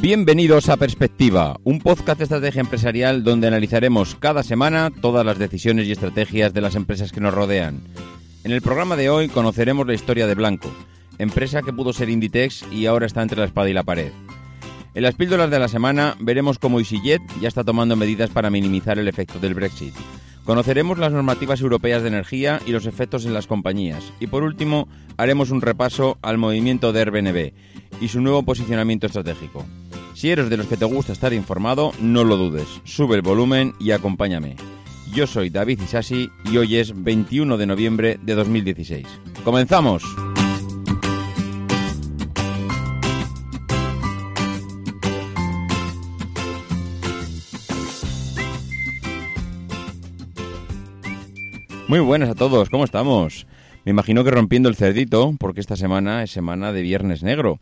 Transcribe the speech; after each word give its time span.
Bienvenidos 0.00 0.68
a 0.68 0.76
Perspectiva, 0.76 1.58
un 1.64 1.80
podcast 1.80 2.18
de 2.18 2.24
estrategia 2.24 2.60
empresarial 2.60 3.24
donde 3.24 3.48
analizaremos 3.48 4.14
cada 4.14 4.44
semana 4.44 4.92
todas 4.92 5.26
las 5.26 5.40
decisiones 5.40 5.88
y 5.88 5.92
estrategias 5.92 6.54
de 6.54 6.60
las 6.60 6.76
empresas 6.76 7.10
que 7.10 7.20
nos 7.20 7.34
rodean. 7.34 7.80
En 8.44 8.52
el 8.52 8.62
programa 8.62 8.94
de 8.94 9.10
hoy 9.10 9.28
conoceremos 9.28 9.88
la 9.88 9.94
historia 9.94 10.28
de 10.28 10.36
Blanco, 10.36 10.70
empresa 11.18 11.62
que 11.62 11.72
pudo 11.72 11.92
ser 11.92 12.10
Inditex 12.10 12.64
y 12.70 12.86
ahora 12.86 13.06
está 13.06 13.22
entre 13.22 13.40
la 13.40 13.46
espada 13.46 13.68
y 13.70 13.72
la 13.72 13.82
pared. 13.82 14.12
En 14.94 15.02
las 15.02 15.16
píldoras 15.16 15.50
de 15.50 15.58
la 15.58 15.66
semana 15.66 16.14
veremos 16.20 16.60
cómo 16.60 16.78
EasyJet 16.78 17.22
ya 17.40 17.48
está 17.48 17.64
tomando 17.64 17.96
medidas 17.96 18.30
para 18.30 18.50
minimizar 18.50 19.00
el 19.00 19.08
efecto 19.08 19.40
del 19.40 19.54
Brexit. 19.54 19.94
Conoceremos 20.44 20.96
las 20.98 21.12
normativas 21.12 21.60
europeas 21.60 22.02
de 22.02 22.08
energía 22.08 22.60
y 22.64 22.70
los 22.70 22.86
efectos 22.86 23.26
en 23.26 23.34
las 23.34 23.46
compañías. 23.46 24.12
Y 24.18 24.28
por 24.28 24.44
último, 24.44 24.88
haremos 25.18 25.50
un 25.50 25.60
repaso 25.60 26.16
al 26.22 26.38
movimiento 26.38 26.92
de 26.92 27.00
Airbnb 27.00 27.52
y 28.00 28.08
su 28.08 28.22
nuevo 28.22 28.42
posicionamiento 28.44 29.06
estratégico. 29.06 29.66
Si 30.18 30.32
eres 30.32 30.50
de 30.50 30.56
los 30.56 30.66
que 30.66 30.76
te 30.76 30.84
gusta 30.84 31.12
estar 31.12 31.32
informado, 31.32 31.92
no 32.00 32.24
lo 32.24 32.36
dudes. 32.36 32.66
Sube 32.82 33.14
el 33.14 33.22
volumen 33.22 33.74
y 33.78 33.92
acompáñame. 33.92 34.56
Yo 35.14 35.28
soy 35.28 35.48
David 35.48 35.80
Isasi 35.80 36.28
y 36.44 36.56
hoy 36.56 36.74
es 36.74 37.04
21 37.04 37.56
de 37.56 37.66
noviembre 37.66 38.18
de 38.20 38.34
2016. 38.34 39.06
¡Comenzamos! 39.44 40.02
Muy 51.86 52.00
buenas 52.00 52.30
a 52.30 52.34
todos, 52.34 52.70
¿cómo 52.70 52.82
estamos? 52.82 53.46
Me 53.84 53.90
imagino 53.90 54.24
que 54.24 54.32
rompiendo 54.32 54.68
el 54.68 54.74
cerdito, 54.74 55.36
porque 55.38 55.60
esta 55.60 55.76
semana 55.76 56.24
es 56.24 56.32
semana 56.32 56.72
de 56.72 56.82
Viernes 56.82 57.22
Negro. 57.22 57.60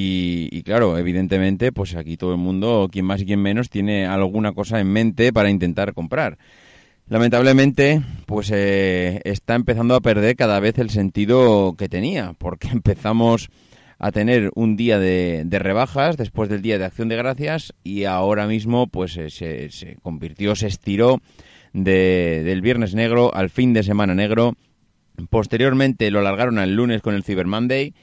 Y, 0.00 0.62
claro, 0.62 0.96
evidentemente, 0.96 1.72
pues 1.72 1.96
aquí 1.96 2.16
todo 2.16 2.30
el 2.30 2.38
mundo, 2.38 2.88
quien 2.90 3.04
más 3.04 3.20
y 3.20 3.26
quien 3.26 3.40
menos, 3.40 3.68
tiene 3.68 4.06
alguna 4.06 4.52
cosa 4.52 4.78
en 4.78 4.92
mente 4.92 5.32
para 5.32 5.50
intentar 5.50 5.92
comprar. 5.92 6.38
Lamentablemente, 7.08 8.02
pues 8.26 8.52
eh, 8.54 9.20
está 9.24 9.56
empezando 9.56 9.96
a 9.96 10.00
perder 10.00 10.36
cada 10.36 10.60
vez 10.60 10.78
el 10.78 10.90
sentido 10.90 11.74
que 11.76 11.88
tenía, 11.88 12.34
porque 12.38 12.68
empezamos 12.72 13.50
a 13.98 14.12
tener 14.12 14.52
un 14.54 14.76
día 14.76 15.00
de, 15.00 15.44
rebajas 15.50 16.16
después 16.16 16.48
del 16.48 16.62
día 16.62 16.78
de 16.78 16.84
Acción 16.84 17.08
de 17.08 17.16
Gracias 17.16 17.74
y 17.82 18.04
ahora 18.04 18.46
mismo, 18.46 18.86
pues 18.86 19.16
eh, 19.16 19.30
se, 19.30 19.70
se 19.70 19.96
convirtió, 19.96 20.54
se 20.54 20.68
estiró 20.68 21.20
del 21.72 22.60
Viernes 22.62 22.94
Negro 22.94 23.34
al 23.34 23.50
fin 23.50 23.72
de 23.72 23.82
semana 23.82 24.14
negro. 24.14 24.54
Posteriormente 25.28 26.12
lo 26.12 26.20
alargaron 26.20 26.58
al 26.58 26.76
lunes 26.76 27.02
con 27.02 27.16
el 27.16 27.24
Cyber 27.24 27.48
Monday 27.48 27.94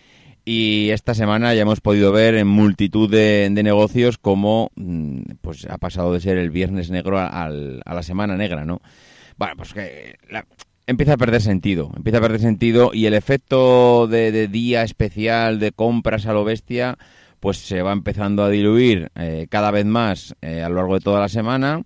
y 0.46 0.92
esta 0.92 1.16
semana 1.16 1.56
ya 1.56 1.64
hemos 1.64 1.82
podido 1.82 2.12
ver 2.12 2.36
en 2.36 2.48
multitud 2.48 3.10
de, 3.10 3.50
negocios 3.50 4.20
cómo 4.20 4.70
mm, 4.76 5.22
pues 5.42 5.66
ha 5.68 5.80
pasado 5.80 6.14
de 6.14 6.22
ser 6.22 6.38
el 6.38 6.52
Viernes 6.52 6.92
Negro 6.92 7.18
a, 7.20 7.50
la 7.50 8.04
Semana 8.04 8.38
Negra, 8.38 8.64
¿no? 8.64 8.80
Bueno, 9.38 9.56
pues 9.58 9.74
que 9.74 10.16
empieza 10.86 11.14
a 11.14 11.18
perder 11.18 11.42
sentido, 11.42 11.92
empieza 11.98 12.20
a 12.20 12.22
perder 12.22 12.40
sentido 12.40 12.92
y 12.94 13.08
el 13.08 13.16
efecto 13.16 14.08
de, 14.08 14.48
día 14.48 14.84
especial 14.84 15.60
de 15.60 15.72
compras 15.72 16.28
a 16.28 16.34
lo 16.34 16.44
bestia 16.44 16.98
pues 17.40 17.58
se 17.58 17.82
va 17.82 17.92
empezando 17.92 18.44
a 18.44 18.50
diluir 18.50 19.10
eh, 19.16 19.48
cada 19.50 19.72
vez 19.72 19.86
más 19.86 20.36
eh, 20.42 20.62
a 20.62 20.70
lo 20.70 20.76
largo 20.76 20.94
de 20.96 21.02
toda 21.02 21.20
la 21.20 21.30
semana 21.30 21.82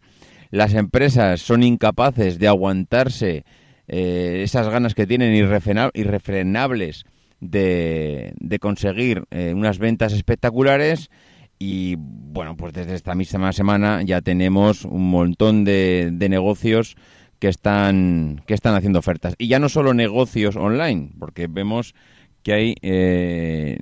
las 0.51 0.73
empresas 0.73 1.41
son 1.41 1.63
incapaces 1.63 2.39
de 2.39 2.47
aguantarse 2.47 3.45
eh, 3.88 4.41
esas 4.44 4.67
ganas 4.67 4.95
que 4.95 5.07
tienen 5.07 5.33
irrefrenables 5.33 7.05
de, 7.39 8.33
conseguir 8.59 9.23
eh, 9.31 9.53
unas 9.55 9.79
ventas 9.79 10.13
espectaculares 10.13 11.09
y 11.57 11.95
bueno, 11.97 12.55
pues 12.55 12.73
desde 12.73 12.95
esta 12.95 13.16
misma 13.16 13.51
semana 13.51 14.01
ya 14.03 14.22
tenemos 14.22 14.85
un 14.85 15.09
montón 15.09 15.66
de, 15.66 16.09
de 16.13 16.29
negocios 16.29 16.95
que 17.39 17.47
están, 17.47 18.41
que 18.45 18.53
están 18.53 18.75
haciendo 18.75 18.99
ofertas. 18.99 19.35
Y 19.38 19.47
ya 19.47 19.59
no 19.59 19.69
solo 19.69 19.94
negocios 19.94 20.55
online, 20.55 21.11
porque 21.17 21.47
vemos 21.47 21.95
que 22.44 22.53
hay... 22.53 22.75
Eh, 22.81 23.79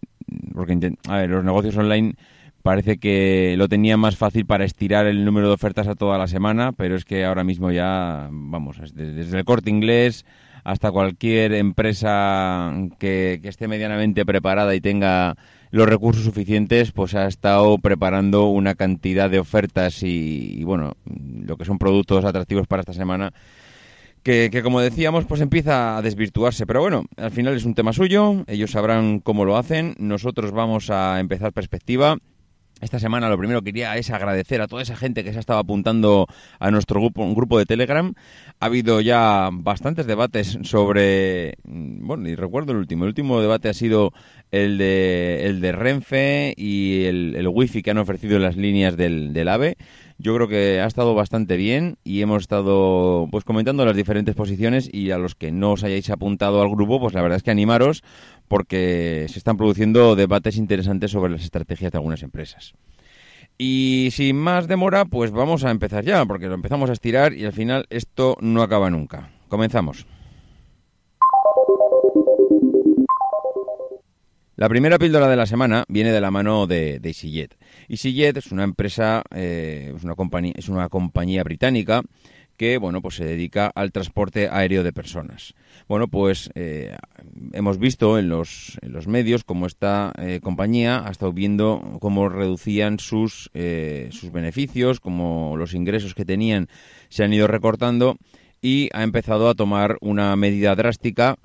porque, 0.53 0.93
a 1.07 1.17
ver, 1.17 1.29
los 1.29 1.43
negocios 1.43 1.77
online 1.77 2.15
parece 2.61 2.97
que 2.97 3.55
lo 3.57 3.69
tenía 3.69 3.95
más 3.95 4.17
fácil 4.17 4.45
para 4.45 4.65
estirar 4.65 5.07
el 5.07 5.23
número 5.23 5.47
de 5.47 5.53
ofertas 5.53 5.87
a 5.87 5.95
toda 5.95 6.17
la 6.17 6.27
semana, 6.27 6.73
pero 6.73 6.95
es 6.95 7.05
que 7.05 7.23
ahora 7.23 7.43
mismo 7.43 7.71
ya, 7.71 8.27
vamos, 8.29 8.77
desde 8.93 9.37
el 9.37 9.45
corte 9.45 9.69
inglés 9.69 10.25
hasta 10.67 10.91
cualquier 10.91 11.53
empresa 11.53 12.73
que, 12.99 13.39
esté 13.41 13.69
medianamente 13.69 14.25
preparada 14.25 14.75
y 14.75 14.81
tenga 14.81 15.37
los 15.71 15.87
recursos 15.87 16.25
suficientes, 16.25 16.91
pues 16.91 17.15
ha 17.15 17.25
estado 17.25 17.77
preparando 17.77 18.47
una 18.47 18.75
cantidad 18.75 19.29
de 19.29 19.39
ofertas 19.39 20.03
y, 20.03 20.61
bueno, 20.65 20.97
lo 21.05 21.55
que 21.55 21.63
son 21.63 21.77
productos 21.77 22.25
atractivos 22.25 22.67
para 22.67 22.81
esta 22.81 22.91
semana. 22.91 23.31
Que, 24.23 24.49
que, 24.51 24.61
como 24.61 24.81
decíamos, 24.81 25.23
pues 25.23 25.39
empieza 25.39 25.95
a 25.95 26.01
desvirtuarse. 26.01 26.67
Pero 26.67 26.81
bueno, 26.81 27.05
al 27.15 27.31
final 27.31 27.55
es 27.55 27.63
un 27.63 27.73
tema 27.73 27.93
suyo, 27.93 28.43
ellos 28.47 28.71
sabrán 28.71 29.21
cómo 29.21 29.45
lo 29.45 29.55
hacen, 29.55 29.95
nosotros 29.99 30.51
vamos 30.51 30.89
a 30.89 31.21
empezar 31.21 31.53
perspectiva 31.53 32.17
esta 32.81 32.99
semana 32.99 33.29
lo 33.29 33.37
primero 33.37 33.61
que 33.61 33.71
quería 33.71 33.95
es 33.97 34.09
agradecer 34.09 34.61
a 34.61 34.67
toda 34.67 34.81
esa 34.81 34.95
gente 34.95 35.23
que 35.23 35.31
se 35.31 35.37
ha 35.37 35.39
estado 35.39 35.59
apuntando 35.59 36.27
a 36.59 36.71
nuestro 36.71 36.99
grupo, 36.99 37.23
un 37.23 37.33
grupo 37.33 37.57
de 37.57 37.65
Telegram. 37.65 38.13
Ha 38.59 38.65
habido 38.65 39.01
ya 39.01 39.49
bastantes 39.51 40.07
debates 40.07 40.59
sobre, 40.63 41.55
mm, 41.63 42.05
bueno, 42.05 42.29
y 42.29 42.35
recuerdo 42.35 42.71
el 42.73 42.79
último, 42.79 43.05
el 43.05 43.09
último 43.09 43.41
debate 43.41 43.69
ha 43.69 43.73
sido 43.73 44.13
el 44.51 44.77
de, 44.77 45.45
el 45.45 45.61
de 45.61 45.71
Renfe 45.71 46.53
y 46.55 47.05
el, 47.05 47.35
el 47.35 47.47
wifi 47.47 47.81
que 47.81 47.91
han 47.91 47.97
ofrecido 47.97 48.39
las 48.39 48.57
líneas 48.57 48.95
del, 48.95 49.33
del 49.33 49.49
AVE. 49.49 49.77
Yo 50.19 50.33
creo 50.33 50.47
que 50.47 50.81
ha 50.81 50.87
estado 50.87 51.13
bastante 51.13 51.57
bien 51.57 51.97
y 52.03 52.21
hemos 52.21 52.41
estado 52.41 53.27
pues 53.29 53.43
comentando 53.43 53.85
las 53.85 53.95
diferentes 53.95 54.33
posiciones 54.33 54.89
y 54.91 55.11
a 55.11 55.19
los 55.19 55.35
que 55.35 55.51
no 55.51 55.73
os 55.73 55.83
hayáis 55.83 56.09
apuntado 56.09 56.59
al 56.59 56.69
grupo, 56.69 56.99
pues 56.99 57.13
la 57.13 57.21
verdad 57.21 57.37
es 57.37 57.43
que 57.43 57.51
animaros 57.51 58.03
porque 58.47 59.25
se 59.29 59.39
están 59.39 59.57
produciendo 59.57 60.15
debates 60.15 60.57
interesantes 60.57 61.11
sobre 61.11 61.31
las 61.31 61.43
estrategias 61.43 61.91
de 61.91 61.97
algunas 61.97 62.23
empresas. 62.23 62.73
Y 63.57 64.09
sin 64.11 64.37
más 64.37 64.67
demora, 64.67 65.05
pues 65.05 65.31
vamos 65.31 65.63
a 65.63 65.71
empezar 65.71 66.03
ya, 66.03 66.25
porque 66.25 66.47
lo 66.47 66.53
empezamos 66.53 66.89
a 66.89 66.93
estirar 66.93 67.33
y 67.33 67.45
al 67.45 67.53
final 67.53 67.87
esto 67.89 68.37
no 68.39 68.61
acaba 68.61 68.89
nunca. 68.89 69.31
Comenzamos. 69.49 70.05
La 74.57 74.69
primera 74.69 74.97
píldora 74.97 75.27
de 75.27 75.35
la 75.35 75.45
semana 75.45 75.83
viene 75.87 76.11
de 76.11 76.19
la 76.19 76.31
mano 76.31 76.65
de, 76.65 76.99
de 76.99 77.09
EasyJet. 77.09 77.55
EasyJet 77.89 78.37
es 78.37 78.51
una 78.51 78.63
empresa, 78.63 79.21
eh, 79.29 79.93
es, 79.95 80.03
una 80.03 80.15
compañía, 80.15 80.53
es 80.55 80.67
una 80.67 80.89
compañía 80.89 81.43
británica 81.43 82.01
que 82.57 82.77
bueno 82.77 83.01
pues 83.01 83.15
se 83.15 83.25
dedica 83.25 83.71
al 83.73 83.91
transporte 83.91 84.49
aéreo 84.51 84.83
de 84.83 84.91
personas. 84.91 85.53
Bueno, 85.87 86.07
pues 86.07 86.49
eh, 86.55 86.97
hemos 87.53 87.77
visto 87.77 88.19
en 88.19 88.29
los, 88.29 88.77
en 88.81 88.91
los 88.91 89.07
medios 89.07 89.43
cómo 89.43 89.67
esta 89.67 90.11
eh, 90.17 90.39
compañía 90.41 91.07
ha 91.07 91.11
estado 91.11 91.31
viendo 91.31 91.97
cómo 92.01 92.27
reducían 92.27 92.99
sus, 92.99 93.49
eh, 93.53 94.09
sus 94.11 94.31
beneficios, 94.31 94.99
cómo 94.99 95.55
los 95.55 95.73
ingresos 95.73 96.13
que 96.13 96.25
tenían 96.25 96.67
se 97.09 97.23
han 97.23 97.33
ido 97.33 97.47
recortando 97.47 98.17
y 98.61 98.89
ha 98.93 99.03
empezado 99.03 99.49
a 99.49 99.55
tomar 99.55 99.97
una 100.01 100.35
medida 100.35 100.75
drástica. 100.75 101.37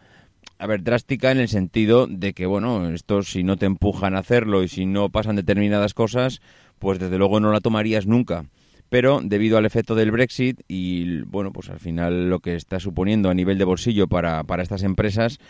A 0.59 0.67
ver, 0.67 0.83
drástica 0.83 1.31
en 1.31 1.39
el 1.39 1.49
sentido 1.49 2.07
de 2.07 2.33
que, 2.33 2.47
bueno, 2.47 2.89
esto 2.91 3.23
si 3.23 3.43
no 3.43 3.57
te 3.57 3.67
empujan 3.67 4.15
a 4.15 4.21
hacerlo 4.21 4.63
y 4.63 4.69
si 4.69 4.87
no 4.87 5.11
pasan 5.11 5.37
determinadas 5.37 5.93
cosas, 5.93 6.41
pues 6.79 6.99
desde 6.99 7.19
luego 7.19 7.41
no 7.41 7.53
la 7.53 7.61
tomarías 7.61 8.07
nunca 8.07 8.47
pero 8.93 9.21
debido 9.25 9.57
al 9.57 9.65
efecto 9.65 9.95
del 9.95 10.11
Brexit 10.11 10.61
y 10.69 11.23
bueno, 11.23 11.51
pues 11.51 11.71
al 11.71 11.81
final 11.81 12.29
lo 12.29 12.41
que 12.41 12.57
está 12.57 12.79
suponiendo 12.79 13.31
a 13.31 13.35
nivel 13.35 13.57
de 13.57 13.65
bolsillo 13.65 14.07
para, 14.07 14.45
para 14.45 14.63
estas 14.63 14.83
empresas, 14.83 15.41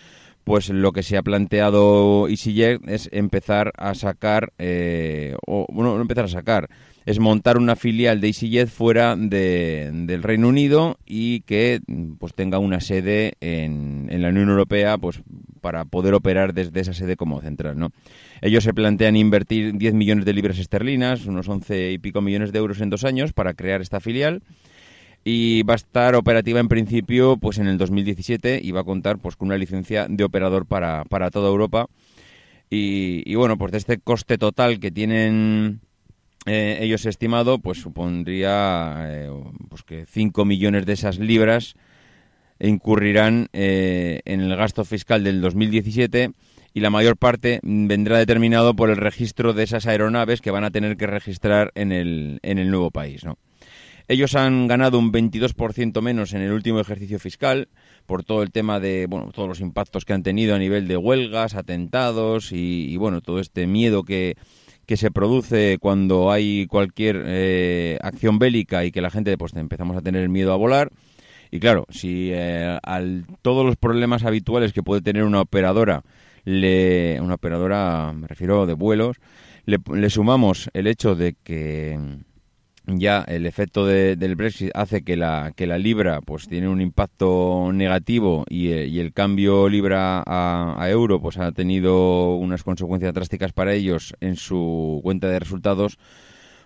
pues 0.44 0.68
lo 0.68 0.92
que 0.92 1.02
se 1.02 1.16
ha 1.16 1.24
planteado 1.24 2.28
EasyJet 2.28 2.88
es 2.88 3.08
empezar 3.10 3.72
a 3.76 3.96
sacar, 3.96 4.52
eh, 4.58 5.34
o 5.44 5.66
bueno, 5.72 5.96
no 5.96 6.02
empezar 6.02 6.26
a 6.26 6.28
sacar, 6.28 6.68
es 7.04 7.18
montar 7.18 7.58
una 7.58 7.74
filial 7.74 8.20
de 8.20 8.28
EasyJet 8.28 8.68
fuera 8.68 9.16
de, 9.16 9.90
del 9.92 10.22
Reino 10.22 10.46
Unido 10.46 10.98
y 11.04 11.40
que 11.40 11.80
pues 12.20 12.34
tenga 12.34 12.60
una 12.60 12.80
sede 12.80 13.32
en, 13.40 14.06
en 14.08 14.22
la 14.22 14.28
Unión 14.28 14.50
Europea, 14.50 14.98
pues 14.98 15.20
para 15.62 15.86
poder 15.86 16.12
operar 16.12 16.52
desde 16.52 16.80
esa 16.80 16.92
sede 16.92 17.16
como 17.16 17.40
central, 17.40 17.78
¿no? 17.78 17.92
Ellos 18.42 18.64
se 18.64 18.74
plantean 18.74 19.16
invertir 19.16 19.78
10 19.78 19.94
millones 19.94 20.26
de 20.26 20.34
libras 20.34 20.58
esterlinas, 20.58 21.24
unos 21.24 21.48
11 21.48 21.92
y 21.92 21.98
pico 21.98 22.20
millones 22.20 22.52
de 22.52 22.58
euros 22.58 22.82
en 22.82 22.90
dos 22.90 23.04
años 23.04 23.32
para 23.32 23.54
crear 23.54 23.80
esta 23.80 24.00
filial 24.00 24.42
y 25.24 25.62
va 25.62 25.74
a 25.74 25.76
estar 25.76 26.14
operativa 26.14 26.60
en 26.60 26.68
principio 26.68 27.36
pues 27.36 27.58
en 27.58 27.68
el 27.68 27.78
2017 27.78 28.60
y 28.62 28.70
va 28.72 28.80
a 28.80 28.84
contar 28.84 29.18
pues 29.18 29.36
con 29.36 29.48
una 29.48 29.56
licencia 29.56 30.06
de 30.08 30.24
operador 30.24 30.66
para, 30.66 31.04
para 31.04 31.30
toda 31.30 31.48
Europa 31.48 31.86
y, 32.68 33.34
bueno 33.34 33.56
pues 33.56 33.70
de 33.70 33.78
este 33.78 33.98
coste 33.98 34.38
total 34.38 34.80
que 34.80 34.90
tienen 34.90 35.80
eh, 36.46 36.78
ellos 36.80 37.06
estimado 37.06 37.60
pues 37.60 37.80
supondría 37.80 38.96
eh, 39.06 39.30
pues 39.68 39.82
que 39.84 40.06
5 40.06 40.44
millones 40.44 40.86
de 40.86 40.94
esas 40.94 41.18
libras 41.18 41.76
incurrirán 42.68 43.48
eh, 43.52 44.20
en 44.24 44.40
el 44.40 44.56
gasto 44.56 44.84
fiscal 44.84 45.24
del 45.24 45.40
2017 45.40 46.30
y 46.74 46.80
la 46.80 46.90
mayor 46.90 47.16
parte 47.16 47.60
vendrá 47.62 48.18
determinado 48.18 48.74
por 48.74 48.90
el 48.90 48.96
registro 48.96 49.52
de 49.52 49.64
esas 49.64 49.86
aeronaves 49.86 50.40
que 50.40 50.50
van 50.50 50.64
a 50.64 50.70
tener 50.70 50.96
que 50.96 51.06
registrar 51.06 51.70
en 51.74 51.92
el, 51.92 52.38
en 52.42 52.58
el 52.58 52.70
nuevo 52.70 52.90
país. 52.90 53.24
Ellos 54.08 54.34
han 54.34 54.66
ganado 54.66 54.98
un 54.98 55.12
22% 55.12 56.00
menos 56.02 56.32
en 56.32 56.42
el 56.42 56.52
último 56.52 56.80
ejercicio 56.80 57.18
fiscal 57.18 57.68
por 58.06 58.24
todo 58.24 58.42
el 58.42 58.50
tema 58.50 58.80
de, 58.80 59.06
bueno, 59.08 59.30
todos 59.32 59.48
los 59.48 59.60
impactos 59.60 60.04
que 60.04 60.12
han 60.12 60.22
tenido 60.22 60.54
a 60.54 60.58
nivel 60.58 60.88
de 60.88 60.96
huelgas, 60.96 61.54
atentados 61.54 62.52
y, 62.52 62.96
bueno, 62.96 63.20
todo 63.20 63.38
este 63.38 63.66
miedo 63.66 64.02
que, 64.02 64.36
que 64.86 64.96
se 64.96 65.10
produce 65.10 65.78
cuando 65.78 66.32
hay 66.32 66.66
cualquier 66.66 67.22
eh, 67.26 67.98
acción 68.02 68.38
bélica 68.38 68.84
y 68.84 68.90
que 68.90 69.00
la 69.00 69.10
gente 69.10 69.36
pues 69.38 69.54
empezamos 69.54 69.96
a 69.96 70.02
tener 70.02 70.28
miedo 70.28 70.52
a 70.52 70.56
volar. 70.56 70.90
Y 71.52 71.60
claro, 71.60 71.86
si 71.90 72.30
eh, 72.32 72.78
al 72.82 73.26
todos 73.42 73.64
los 73.64 73.76
problemas 73.76 74.24
habituales 74.24 74.72
que 74.72 74.82
puede 74.82 75.02
tener 75.02 75.22
una 75.22 75.42
operadora 75.42 76.02
le, 76.44 77.20
una 77.20 77.34
operadora, 77.34 78.12
me 78.14 78.26
refiero 78.26 78.66
de 78.66 78.72
vuelos, 78.72 79.18
le, 79.66 79.78
le 79.92 80.08
sumamos 80.08 80.70
el 80.72 80.86
hecho 80.86 81.14
de 81.14 81.36
que 81.44 82.00
ya 82.86 83.22
el 83.28 83.44
efecto 83.44 83.84
del 83.86 84.34
Brexit 84.34 84.70
hace 84.74 85.02
que 85.02 85.16
la, 85.16 85.52
que 85.54 85.66
la 85.66 85.76
libra 85.76 86.22
pues 86.22 86.48
tiene 86.48 86.68
un 86.68 86.80
impacto 86.80 87.70
negativo 87.72 88.44
y, 88.48 88.72
eh, 88.72 88.86
y 88.86 88.98
el 88.98 89.12
cambio 89.12 89.68
libra 89.68 90.22
a, 90.26 90.74
a, 90.82 90.90
euro 90.90 91.20
pues 91.20 91.36
ha 91.36 91.52
tenido 91.52 92.34
unas 92.34 92.64
consecuencias 92.64 93.12
drásticas 93.12 93.52
para 93.52 93.74
ellos 93.74 94.14
en 94.20 94.36
su 94.36 95.00
cuenta 95.04 95.28
de 95.28 95.38
resultados 95.38 95.98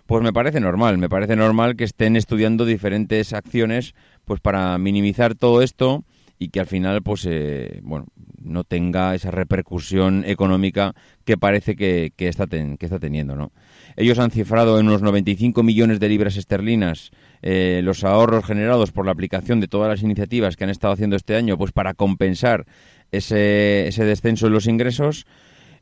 pues 0.07 0.23
me 0.23 0.33
parece 0.33 0.59
normal. 0.59 0.97
Me 0.97 1.09
parece 1.09 1.35
normal 1.35 1.75
que 1.75 1.83
estén 1.83 2.15
estudiando 2.15 2.65
diferentes 2.65 3.33
acciones 3.33 3.93
pues 4.27 4.41
para 4.41 4.77
minimizar 4.77 5.35
todo 5.35 5.61
esto 5.61 6.03
y 6.37 6.49
que 6.49 6.59
al 6.59 6.67
final 6.67 7.01
pues 7.01 7.25
eh, 7.27 7.79
bueno 7.81 8.05
no 8.43 8.63
tenga 8.63 9.15
esa 9.15 9.31
repercusión 9.31 10.23
económica 10.25 10.93
que 11.25 11.37
parece 11.37 11.75
que, 11.75 12.11
que 12.15 12.27
está 12.27 12.45
ten, 12.45 12.77
que 12.77 12.85
está 12.85 12.99
teniendo 12.99 13.35
no 13.35 13.51
ellos 13.95 14.19
han 14.19 14.29
cifrado 14.29 14.79
en 14.79 14.87
unos 14.87 15.01
95 15.01 15.63
millones 15.63 15.99
de 15.99 16.09
libras 16.09 16.35
esterlinas 16.35 17.11
eh, 17.41 17.79
los 17.83 18.03
ahorros 18.03 18.45
generados 18.45 18.91
por 18.91 19.05
la 19.05 19.13
aplicación 19.13 19.61
de 19.61 19.69
todas 19.69 19.89
las 19.89 20.03
iniciativas 20.03 20.57
que 20.57 20.65
han 20.65 20.69
estado 20.69 20.93
haciendo 20.93 21.15
este 21.15 21.35
año 21.35 21.57
pues 21.57 21.71
para 21.71 21.93
compensar 21.93 22.65
ese, 23.11 23.87
ese 23.87 24.03
descenso 24.03 24.47
en 24.47 24.53
los 24.53 24.67
ingresos 24.67 25.25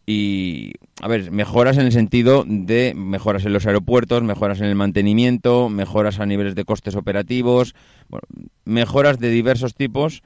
y, 0.05 0.73
a 1.01 1.07
ver, 1.07 1.31
mejoras 1.31 1.77
en 1.77 1.85
el 1.85 1.91
sentido 1.91 2.43
de 2.47 2.93
mejoras 2.95 3.45
en 3.45 3.53
los 3.53 3.65
aeropuertos, 3.65 4.23
mejoras 4.23 4.59
en 4.59 4.67
el 4.67 4.75
mantenimiento, 4.75 5.69
mejoras 5.69 6.19
a 6.19 6.25
niveles 6.25 6.55
de 6.55 6.65
costes 6.65 6.95
operativos, 6.95 7.73
bueno, 8.09 8.27
mejoras 8.65 9.19
de 9.19 9.29
diversos 9.29 9.75
tipos 9.75 10.21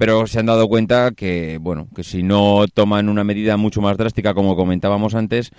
pero 0.00 0.26
se 0.26 0.38
han 0.38 0.46
dado 0.46 0.66
cuenta 0.66 1.10
que, 1.10 1.58
bueno, 1.60 1.86
que 1.94 2.04
si 2.04 2.22
no 2.22 2.64
toman 2.72 3.10
una 3.10 3.22
medida 3.22 3.58
mucho 3.58 3.82
más 3.82 3.98
drástica, 3.98 4.32
como 4.32 4.56
comentábamos 4.56 5.14
antes, 5.14 5.50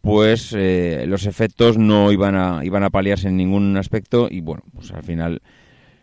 pues 0.00 0.54
eh, 0.56 1.04
los 1.06 1.26
efectos 1.26 1.76
no 1.76 2.10
iban 2.10 2.34
a, 2.34 2.64
iban 2.64 2.84
a 2.84 2.88
paliarse 2.88 3.28
en 3.28 3.36
ningún 3.36 3.76
aspecto 3.76 4.28
y, 4.30 4.40
bueno, 4.40 4.62
pues 4.74 4.92
al 4.92 5.02
final 5.02 5.42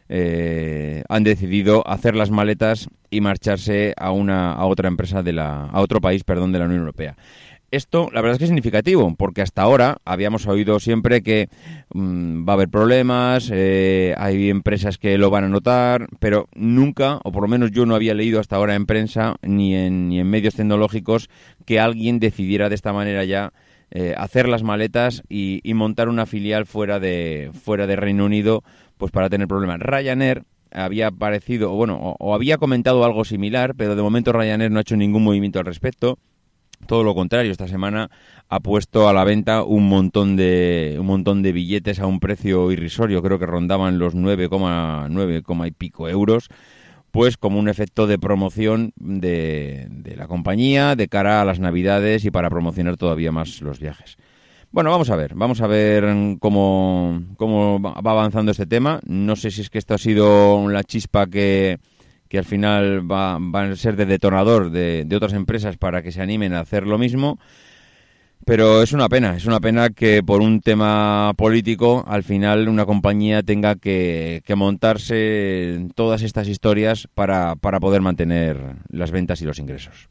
eh, 0.10 1.04
han 1.08 1.24
decidido 1.24 1.88
hacer 1.88 2.16
las 2.16 2.32
maletas 2.32 2.90
y 3.12 3.22
marcharse 3.22 3.94
a 3.98 4.12
una 4.12 4.54
a 4.54 4.66
otra 4.66 4.88
empresa 4.88 5.24
de 5.24 5.34
la 5.34 5.66
a 5.66 5.80
otro 5.82 6.02
país, 6.02 6.24
perdón, 6.24 6.52
de 6.52 6.60
la 6.60 6.66
Unión 6.66 6.82
Europea. 6.82 7.16
Esto, 7.72 8.10
la 8.12 8.22
verdad 8.22 8.34
es 8.34 8.38
que 8.40 8.44
es 8.46 8.50
significativo, 8.50 9.14
porque 9.16 9.44
hasta 9.44 9.62
ahora 9.62 9.98
habíamos 10.04 10.48
oído 10.48 10.80
siempre 10.80 11.22
que 11.22 11.50
mmm, 11.94 12.48
va 12.48 12.54
a 12.54 12.56
haber 12.56 12.70
problemas, 12.70 13.52
eh, 13.54 14.16
hay 14.18 14.50
empresas 14.50 14.98
que 14.98 15.20
lo 15.20 15.30
van 15.30 15.44
a 15.44 15.50
notar, 15.50 16.08
pero 16.20 16.48
nunca, 16.56 17.20
o 17.24 17.32
por 17.32 17.44
lo 17.44 17.48
menos 17.48 17.70
yo 17.70 17.86
no 17.86 17.94
había 17.94 18.16
leído 18.16 18.40
hasta 18.40 18.56
ahora 18.56 18.74
en 18.74 18.88
prensa 18.88 19.36
ni 19.44 19.76
en, 19.76 20.10
ni 20.10 20.20
en 20.20 20.28
medios 20.28 20.56
tecnológicos, 20.56 21.30
que 21.66 21.80
alguien 21.80 22.20
decidiera 22.20 22.70
de 22.70 22.76
esta 22.76 22.92
manera 22.92 23.24
ya 23.24 23.54
eh, 23.92 24.16
hacer 24.18 24.48
las 24.48 24.64
maletas 24.64 25.22
y, 25.30 25.62
y, 25.64 25.74
montar 25.76 26.10
una 26.10 26.26
filial 26.26 26.66
fuera 26.66 27.00
de, 27.00 27.52
fuera 27.54 27.86
de 27.86 27.96
Reino 27.96 28.26
Unido, 28.26 28.64
pues 29.00 29.12
para 29.12 29.32
tener 29.32 29.48
problemas. 29.48 29.80
Ryanair 29.80 30.44
había 30.72 31.08
aparecido, 31.08 31.74
o 31.74 31.76
bueno, 31.76 31.98
o, 32.00 32.16
o 32.20 32.36
había 32.36 32.60
comentado 32.60 33.04
algo 33.04 33.26
similar, 33.26 33.74
pero 33.74 33.96
de 33.96 34.04
momento 34.04 34.32
Ryanair 34.32 34.70
no 34.70 34.78
ha 34.78 34.82
hecho 34.82 34.96
ningún 34.96 35.24
movimiento 35.24 35.58
al 35.58 35.66
respecto 35.66 36.20
todo 36.88 37.04
lo 37.04 37.16
contrario, 37.16 37.52
esta 37.52 37.68
semana 37.68 38.10
ha 38.48 38.60
puesto 38.60 39.10
a 39.10 39.14
la 39.14 39.24
venta 39.24 39.64
un 39.64 39.88
montón 39.88 40.36
de 40.36 40.98
un 41.00 41.06
montón 41.06 41.42
de 41.42 41.52
billetes 41.52 42.00
a 42.00 42.08
un 42.08 42.20
precio 42.20 42.72
irrisorio, 42.72 43.22
creo 43.22 43.40
que 43.40 43.46
rondaban 43.46 44.00
los 44.00 44.16
9,9 44.16 45.68
y 45.68 45.72
pico 45.72 46.10
euros, 46.10 46.50
pues 47.12 47.38
como 47.38 47.60
un 47.60 47.70
efecto 47.70 48.08
de 48.08 48.18
promoción 48.18 48.94
de, 48.96 49.88
de 49.90 50.16
la 50.16 50.28
compañía 50.28 50.96
de 50.96 51.08
cara 51.08 51.42
a 51.42 51.46
las 51.46 51.60
Navidades 51.60 52.26
y 52.26 52.32
para 52.32 52.50
promocionar 52.50 52.98
todavía 52.98 53.32
más 53.32 53.62
los 53.62 53.80
viajes. 53.80 54.18
Bueno, 54.72 54.92
vamos 54.92 55.10
a 55.10 55.16
ver, 55.16 55.34
vamos 55.34 55.62
a 55.62 55.68
ver 55.68 56.06
cómo, 56.40 57.24
cómo 57.38 57.82
va 57.82 58.12
avanzando 58.12 58.52
este 58.52 58.68
tema. 58.68 59.00
No 59.04 59.36
sé 59.36 59.50
si 59.50 59.62
es 59.62 59.70
que 59.72 59.80
esto 59.80 59.96
ha 59.96 59.98
sido 59.98 60.70
la 60.70 60.84
chispa 60.84 61.26
que, 61.26 61.80
que 62.28 62.38
al 62.38 62.46
final 62.46 63.12
va, 63.12 63.38
a 63.38 63.76
ser 63.76 63.96
de 63.96 64.06
detonador 64.06 64.70
de, 64.70 65.06
de, 65.06 65.16
otras 65.16 65.34
empresas 65.34 65.78
para 65.78 66.04
que 66.04 66.12
se 66.12 66.22
animen 66.22 66.54
a 66.54 66.60
hacer 66.60 66.86
lo 66.86 67.00
mismo. 67.00 67.40
Pero 68.46 68.84
es 68.84 68.94
una 68.94 69.10
pena, 69.10 69.36
es 69.36 69.48
una 69.48 69.60
pena 69.60 69.90
que 69.90 70.22
por 70.24 70.42
un 70.42 70.62
tema 70.62 71.34
político 71.36 72.04
al 72.08 72.24
final 72.24 72.70
una 72.70 72.86
compañía 72.86 73.42
tenga 73.42 73.76
que, 73.76 74.44
que 74.46 74.56
montarse 74.56 75.88
todas 75.96 76.22
estas 76.22 76.48
historias 76.48 77.08
para, 77.16 77.56
para 77.56 77.80
poder 77.80 78.02
mantener 78.02 78.76
las 78.90 79.10
ventas 79.10 79.42
y 79.42 79.46
los 79.46 79.58
ingresos. 79.58 80.10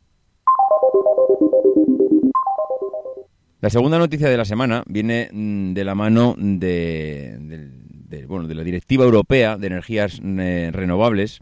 La 3.61 3.71
segunda 3.71 3.99
noticia 3.99 4.29
de 4.29 4.37
la 4.37 4.45
semana 4.45 4.85
viene 4.87 5.31
mm, 5.33 5.73
de 5.73 5.85
la 5.85 5.97
mano 5.97 6.37
de, 6.39 7.37
de, 8.09 8.25
bueno, 8.27 8.47
de 8.47 8.55
la 8.55 8.63
Directiva 8.63 9.05
Europea 9.05 9.57
de 9.57 9.67
Energías 9.67 10.21
eh, 10.23 10.71
Renovables, 10.73 11.41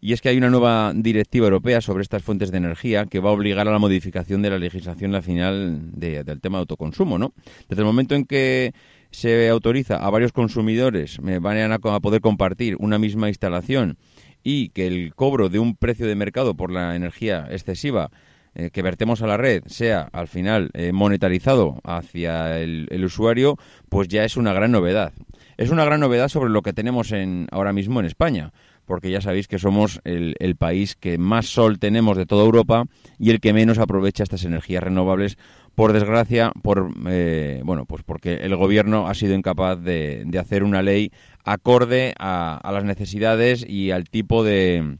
y 0.00 0.12
es 0.12 0.20
que 0.20 0.28
hay 0.28 0.36
una 0.36 0.48
nueva 0.48 0.92
directiva 0.94 1.46
europea 1.46 1.80
sobre 1.80 2.02
estas 2.02 2.22
fuentes 2.22 2.52
de 2.52 2.58
energía 2.58 3.06
que 3.06 3.18
va 3.18 3.30
a 3.30 3.32
obligar 3.32 3.66
a 3.66 3.72
la 3.72 3.80
modificación 3.80 4.42
de 4.42 4.50
la 4.50 4.58
legislación 4.58 5.10
nacional 5.10 5.90
de, 5.92 6.22
del 6.22 6.40
tema 6.40 6.58
de 6.58 6.60
autoconsumo, 6.60 7.18
¿no? 7.18 7.32
Desde 7.68 7.82
el 7.82 7.86
momento 7.86 8.14
en 8.14 8.26
que 8.26 8.72
se 9.10 9.48
autoriza 9.48 9.96
a 9.96 10.08
varios 10.10 10.30
consumidores 10.30 11.18
van 11.18 11.72
a, 11.72 11.74
a 11.74 12.00
poder 12.00 12.20
compartir 12.20 12.76
una 12.78 13.00
misma 13.00 13.26
instalación 13.26 13.98
y 14.44 14.68
que 14.68 14.86
el 14.86 15.16
cobro 15.16 15.48
de 15.48 15.58
un 15.58 15.74
precio 15.74 16.06
de 16.06 16.14
mercado 16.14 16.54
por 16.54 16.70
la 16.70 16.94
energía 16.94 17.48
excesiva 17.50 18.10
eh, 18.58 18.70
que 18.70 18.80
vertemos 18.80 19.20
a 19.20 19.26
la 19.26 19.36
red 19.36 19.64
sea 19.66 20.08
al 20.12 20.28
final 20.28 20.70
eh, 20.72 20.90
monetarizado 20.90 21.78
hacia 21.84 22.58
el, 22.58 23.04
usuario, 23.04 23.58
pues 23.90 24.08
ya 24.08 24.24
es 24.24 24.38
una 24.38 24.54
gran 24.54 24.72
novedad. 24.72 25.12
Es 25.58 25.68
una 25.68 25.84
gran 25.84 26.00
novedad 26.00 26.28
sobre 26.28 26.48
lo 26.48 26.62
que 26.62 26.72
tenemos 26.72 27.12
en, 27.12 27.48
ahora 27.50 27.74
mismo 27.74 28.00
en 28.00 28.06
España 28.06 28.52
porque 28.86 29.10
ya 29.10 29.20
sabéis 29.20 29.48
que 29.48 29.58
somos 29.58 30.00
el, 30.04 30.56
país 30.56 30.94
que 30.94 31.18
más 31.18 31.46
sol 31.46 31.78
tenemos 31.78 32.16
de 32.16 32.24
toda 32.24 32.44
Europa 32.44 32.84
y 33.18 33.30
el 33.30 33.40
que 33.40 33.52
menos 33.52 33.78
aprovecha 33.78 34.22
estas 34.22 34.44
energías 34.44 34.82
renovables, 34.82 35.38
por 35.74 35.92
desgracia, 35.92 36.52
por 36.62 36.94
eh, 37.08 37.62
bueno, 37.64 37.84
pues 37.84 38.04
porque 38.04 38.34
el 38.34 38.54
gobierno 38.54 39.08
ha 39.08 39.14
sido 39.14 39.34
incapaz 39.34 39.82
de, 39.82 40.22
de 40.24 40.38
hacer 40.38 40.62
una 40.62 40.82
ley 40.82 41.10
acorde 41.44 42.14
a, 42.18 42.58
a, 42.58 42.72
las 42.72 42.84
necesidades 42.84 43.68
y 43.68 43.90
al 43.90 44.08
tipo 44.08 44.44
de 44.44 44.98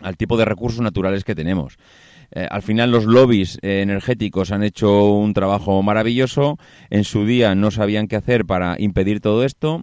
al 0.00 0.16
tipo 0.16 0.36
de 0.36 0.46
recursos 0.46 0.80
naturales 0.80 1.22
que 1.22 1.34
tenemos. 1.34 1.76
Eh, 2.32 2.46
al 2.50 2.62
final 2.62 2.90
los 2.90 3.06
lobbies 3.06 3.58
eh, 3.62 3.80
energéticos 3.80 4.52
han 4.52 4.62
hecho 4.62 5.12
un 5.14 5.32
trabajo 5.34 5.82
maravilloso. 5.82 6.58
En 6.90 7.04
su 7.04 7.24
día 7.24 7.54
no 7.54 7.70
sabían 7.70 8.08
qué 8.08 8.16
hacer 8.16 8.44
para 8.44 8.76
impedir 8.78 9.20
todo 9.20 9.44
esto. 9.44 9.82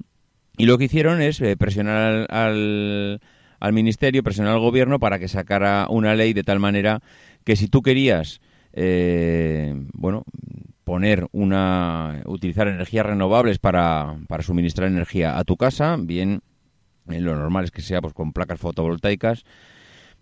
Y 0.57 0.65
lo 0.65 0.77
que 0.77 0.85
hicieron 0.85 1.21
es 1.21 1.41
eh, 1.41 1.57
presionar 1.57 1.97
al, 1.97 2.27
al, 2.29 3.21
al 3.59 3.73
ministerio, 3.73 4.23
presionar 4.23 4.53
al 4.53 4.59
gobierno 4.59 4.99
para 4.99 5.19
que 5.19 5.27
sacara 5.27 5.87
una 5.89 6.15
ley 6.15 6.33
de 6.33 6.43
tal 6.43 6.59
manera 6.59 7.01
que 7.43 7.55
si 7.55 7.67
tú 7.67 7.81
querías, 7.81 8.41
bueno, 9.93 10.23
poner 10.83 11.27
una, 11.31 12.21
utilizar 12.25 12.67
energías 12.67 13.05
renovables 13.05 13.59
para, 13.59 14.17
para 14.27 14.43
suministrar 14.43 14.87
energía 14.87 15.37
a 15.37 15.43
tu 15.43 15.57
casa, 15.57 15.97
bien, 15.99 16.41
lo 17.05 17.35
normal 17.35 17.65
es 17.65 17.71
que 17.71 17.81
sea 17.81 18.01
pues 18.01 18.13
con 18.13 18.33
placas 18.33 18.59
fotovoltaicas, 18.59 19.43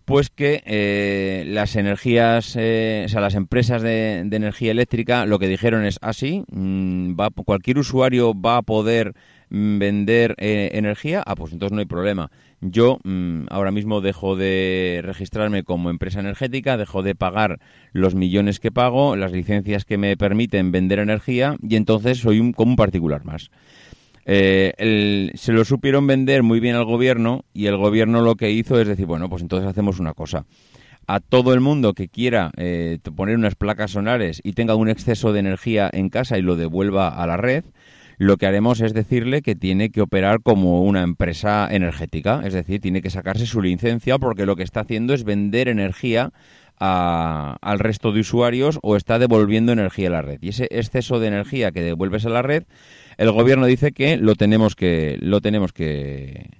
pues 0.04 0.30
que 0.30 0.62
eh, 0.66 1.44
las 1.46 1.76
energías, 1.76 2.56
eh, 2.58 3.04
o 3.06 3.08
sea, 3.08 3.20
las 3.20 3.34
empresas 3.34 3.82
de, 3.82 4.22
de, 4.24 4.36
energía 4.36 4.70
eléctrica 4.70 5.26
lo 5.26 5.38
que 5.38 5.48
dijeron 5.48 5.84
es 5.84 5.98
así, 6.02 6.44
ah, 6.52 6.56
va, 7.18 7.30
cualquier 7.30 7.78
usuario 7.78 8.38
va 8.38 8.58
a 8.58 8.62
poder 8.62 9.14
mm, 9.50 9.78
vender 9.78 10.34
eh, 10.38 10.70
energía, 10.74 11.22
ah, 11.26 11.34
pues 11.34 11.52
entonces 11.52 11.74
no 11.74 11.80
hay 11.80 11.86
problema 11.86 12.30
yo 12.64 12.98
mmm, 13.04 13.44
ahora 13.50 13.70
mismo 13.70 14.00
dejo 14.00 14.36
de 14.36 15.00
registrarme 15.04 15.64
como 15.64 15.90
empresa 15.90 16.20
energética, 16.20 16.76
dejo 16.76 17.02
de 17.02 17.14
pagar 17.14 17.60
los 17.92 18.14
millones 18.14 18.58
que 18.58 18.72
pago, 18.72 19.16
las 19.16 19.32
licencias 19.32 19.84
que 19.84 19.98
me 19.98 20.16
permiten 20.16 20.72
vender 20.72 20.98
energía 20.98 21.56
y 21.62 21.76
entonces 21.76 22.18
soy 22.18 22.40
un, 22.40 22.52
como 22.52 22.72
un 22.72 22.76
particular 22.76 23.24
más. 23.24 23.50
Eh, 24.26 25.30
se 25.34 25.52
lo 25.52 25.64
supieron 25.64 26.06
vender 26.06 26.42
muy 26.42 26.60
bien 26.60 26.76
al 26.76 26.84
gobierno 26.84 27.44
y 27.52 27.66
el 27.66 27.76
gobierno 27.76 28.22
lo 28.22 28.36
que 28.36 28.50
hizo 28.50 28.80
es 28.80 28.88
decir, 28.88 29.06
bueno, 29.06 29.28
pues 29.28 29.42
entonces 29.42 29.68
hacemos 29.68 30.00
una 30.00 30.14
cosa. 30.14 30.46
A 31.06 31.20
todo 31.20 31.52
el 31.52 31.60
mundo 31.60 31.92
que 31.92 32.08
quiera 32.08 32.50
eh, 32.56 32.98
poner 33.14 33.36
unas 33.36 33.56
placas 33.56 33.90
solares 33.90 34.40
y 34.42 34.52
tenga 34.52 34.74
un 34.74 34.88
exceso 34.88 35.32
de 35.32 35.40
energía 35.40 35.90
en 35.92 36.08
casa 36.08 36.38
y 36.38 36.42
lo 36.42 36.56
devuelva 36.56 37.08
a 37.08 37.26
la 37.26 37.36
red, 37.36 37.64
lo 38.16 38.36
que 38.36 38.46
haremos 38.46 38.80
es 38.80 38.94
decirle 38.94 39.42
que 39.42 39.54
tiene 39.54 39.90
que 39.90 40.00
operar 40.00 40.40
como 40.40 40.82
una 40.82 41.02
empresa 41.02 41.68
energética, 41.70 42.42
es 42.44 42.54
decir, 42.54 42.80
tiene 42.80 43.02
que 43.02 43.10
sacarse 43.10 43.44
su 43.44 43.60
licencia 43.60 44.18
porque 44.18 44.46
lo 44.46 44.56
que 44.56 44.62
está 44.62 44.80
haciendo 44.80 45.14
es 45.14 45.24
vender 45.24 45.68
energía 45.68 46.32
al 46.78 47.78
resto 47.78 48.12
de 48.12 48.20
usuarios 48.20 48.78
o 48.82 48.96
está 48.96 49.18
devolviendo 49.18 49.72
energía 49.72 50.08
a 50.08 50.12
la 50.12 50.22
red. 50.22 50.38
Y 50.42 50.48
ese 50.48 50.68
exceso 50.70 51.18
de 51.18 51.28
energía 51.28 51.72
que 51.72 51.82
devuelves 51.82 52.26
a 52.26 52.30
la 52.30 52.42
red 52.42 52.64
el 53.16 53.30
gobierno 53.30 53.66
dice 53.66 53.92
que 53.92 54.16
lo 54.16 54.34
tenemos 54.34 54.74
que 54.74 55.16
lo 55.20 55.40
tenemos 55.40 55.72
que, 55.72 56.50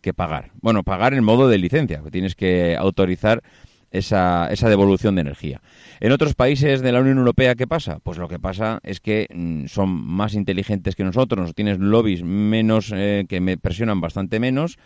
que 0.00 0.14
pagar. 0.14 0.50
Bueno, 0.60 0.82
pagar 0.82 1.14
en 1.14 1.24
modo 1.24 1.48
de 1.48 1.58
licencia, 1.58 2.02
que 2.02 2.10
tienes 2.10 2.34
que 2.34 2.76
autorizar 2.76 3.42
esa, 3.90 4.48
esa 4.50 4.68
devolución 4.68 5.16
de 5.16 5.22
energía. 5.22 5.60
En 5.98 6.12
otros 6.12 6.34
países 6.34 6.80
de 6.80 6.92
la 6.92 7.00
Unión 7.00 7.18
Europea, 7.18 7.54
¿qué 7.54 7.66
pasa? 7.66 7.98
Pues 8.02 8.18
lo 8.18 8.28
que 8.28 8.38
pasa 8.38 8.80
es 8.82 9.00
que 9.00 9.26
mm, 9.32 9.66
son 9.66 9.90
más 9.90 10.34
inteligentes 10.34 10.94
que 10.96 11.04
nosotros, 11.04 11.54
tienes 11.54 11.78
lobbies 11.78 12.22
menos 12.22 12.92
eh, 12.94 13.26
que 13.28 13.40
me 13.40 13.58
presionan 13.58 14.00
bastante 14.00 14.38
menos, 14.38 14.78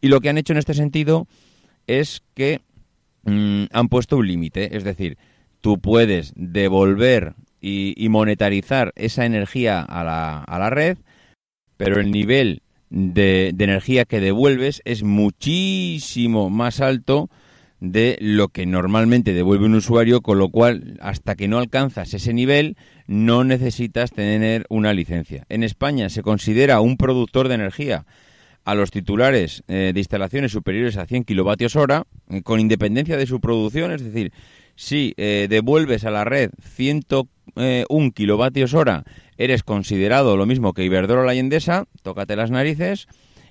y 0.00 0.08
lo 0.08 0.20
que 0.20 0.30
han 0.30 0.38
hecho 0.38 0.52
en 0.52 0.58
este 0.58 0.74
sentido 0.74 1.26
es 1.86 2.22
que 2.34 2.60
mm, 3.26 3.64
han 3.72 3.88
puesto 3.88 4.16
un 4.16 4.26
límite, 4.26 4.76
es 4.76 4.84
decir, 4.84 5.18
tú 5.60 5.78
puedes 5.78 6.32
devolver 6.36 7.34
y, 7.60 8.08
monetarizar 8.08 8.92
esa 8.96 9.26
energía 9.26 9.80
a 9.80 10.04
la, 10.04 10.38
a 10.42 10.58
la, 10.58 10.70
red, 10.70 10.98
pero 11.76 12.00
el 12.00 12.12
nivel 12.12 12.62
de, 12.90 13.48
energía 13.58 14.04
que 14.04 14.20
devuelves 14.20 14.82
es 14.84 15.02
muchísimo 15.02 16.50
más 16.50 16.80
alto 16.80 17.28
de 17.80 18.16
lo 18.20 18.48
que 18.48 18.64
normalmente 18.64 19.34
devuelve 19.34 19.66
un 19.66 19.74
usuario, 19.74 20.22
con 20.22 20.38
lo 20.38 20.48
cual 20.48 20.96
hasta 21.00 21.34
que 21.34 21.48
no 21.48 21.58
alcanzas 21.58 22.14
ese 22.14 22.32
nivel 22.32 22.76
no 23.06 23.44
necesitas 23.44 24.12
tener 24.12 24.64
una 24.70 24.94
licencia. 24.94 25.44
En 25.48 25.62
España 25.62 26.08
se 26.08 26.22
considera 26.22 26.80
un 26.80 26.96
productor 26.96 27.48
de 27.48 27.56
energía 27.56 28.06
a 28.66 28.74
los 28.74 28.90
titulares 28.90 29.62
eh, 29.68 29.92
de 29.94 30.00
instalaciones 30.00 30.52
superiores 30.52 30.96
a 30.96 31.06
100 31.06 31.24
kilovatios 31.24 31.76
hora, 31.76 32.04
eh, 32.28 32.42
con 32.42 32.58
independencia 32.60 33.16
de 33.16 33.26
su 33.26 33.40
producción, 33.40 33.92
es 33.92 34.02
decir, 34.04 34.32
si 34.74 35.14
eh, 35.16 35.46
devuelves 35.48 36.04
a 36.04 36.10
la 36.10 36.24
red 36.24 36.50
101 36.60 37.28
eh, 37.56 37.86
kilovatios 38.12 38.74
hora, 38.74 39.04
eres 39.38 39.62
considerado 39.62 40.36
lo 40.36 40.46
mismo 40.46 40.74
que 40.74 40.84
Iberdrola 40.84 41.34
y 41.34 41.38
Endesa, 41.38 41.86
tócate 42.02 42.34
las 42.34 42.50
narices 42.50 43.06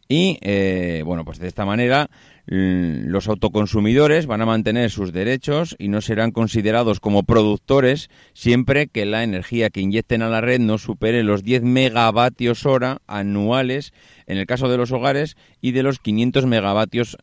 y, 0.07 0.37
eh, 0.41 1.01
bueno, 1.05 1.25
pues 1.25 1.39
de 1.39 1.47
esta 1.47 1.65
manera 1.65 2.09
los 2.47 3.27
autoconsumidores 3.27 4.27
van 4.27 4.41
a 4.41 4.45
mantener 4.45 4.91
sus 4.91 5.11
derechos 5.11 5.75
y 5.79 5.87
no 5.87 5.99
serán 6.01 6.29
considerados 6.29 6.99
como 6.99 7.23
productores 7.23 8.11
siempre 8.33 8.85
que 8.85 9.07
la 9.07 9.23
energía 9.23 9.71
que 9.71 9.81
inyecten 9.81 10.21
a 10.21 10.29
la 10.29 10.41
red 10.41 10.59
no 10.59 10.77
supere 10.77 11.23
los 11.23 11.43
10 11.43 11.63
megavatios 11.63 12.67
hora 12.67 13.01
anuales 13.07 13.93
en 14.27 14.37
el 14.37 14.45
caso 14.45 14.69
de 14.69 14.77
los 14.77 14.91
hogares 14.91 15.37
y 15.59 15.71
de 15.71 15.81
los 15.81 15.97
500 15.97 16.45
megavatios 16.45 17.17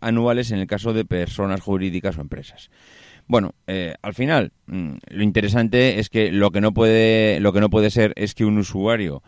anuales 0.00 0.52
en 0.52 0.60
el 0.60 0.68
caso 0.68 0.92
de 0.92 1.04
personas 1.04 1.60
jurídicas 1.60 2.16
o 2.16 2.20
empresas. 2.20 2.70
Bueno, 3.26 3.54
eh, 3.66 3.94
al 4.02 4.14
final, 4.14 4.52
mm, 4.66 4.92
lo 5.08 5.22
interesante 5.22 5.98
es 5.98 6.08
que 6.08 6.32
lo 6.32 6.50
que 6.50 6.60
no 6.60 6.72
puede, 6.72 7.40
lo 7.40 7.52
que 7.52 7.60
no 7.60 7.70
puede 7.70 7.90
ser 7.90 8.12
es 8.16 8.34
que 8.34 8.44
un 8.44 8.58
usuario 8.58 9.22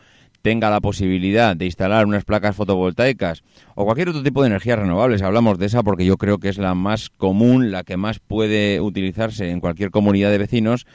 tenga 0.45 0.69
la 0.69 0.83
posibilidad 0.83 1.57
de 1.57 1.65
instalar 1.65 2.05
unas 2.05 2.27
placas 2.27 2.55
fotovoltaicas 2.55 3.43
o 3.75 3.87
cualquier 3.87 4.11
otro 4.11 4.23
tipo 4.23 4.43
de 4.43 4.49
energías 4.49 4.79
renovables. 4.79 5.23
Hablamos 5.23 5.59
de 5.59 5.65
esa 5.65 5.83
porque 5.83 6.05
yo 6.05 6.19
creo 6.19 6.37
que 6.37 6.51
es 6.51 6.59
la 6.59 6.75
más 6.75 7.09
común, 7.09 7.73
la 7.73 7.83
que 7.83 7.97
más 7.97 8.19
puede 8.19 8.79
utilizarse 8.83 9.49
en 9.51 9.61
cualquier 9.61 9.91
comunidad 9.91 10.31
de 10.31 10.37
vecinos 10.37 10.87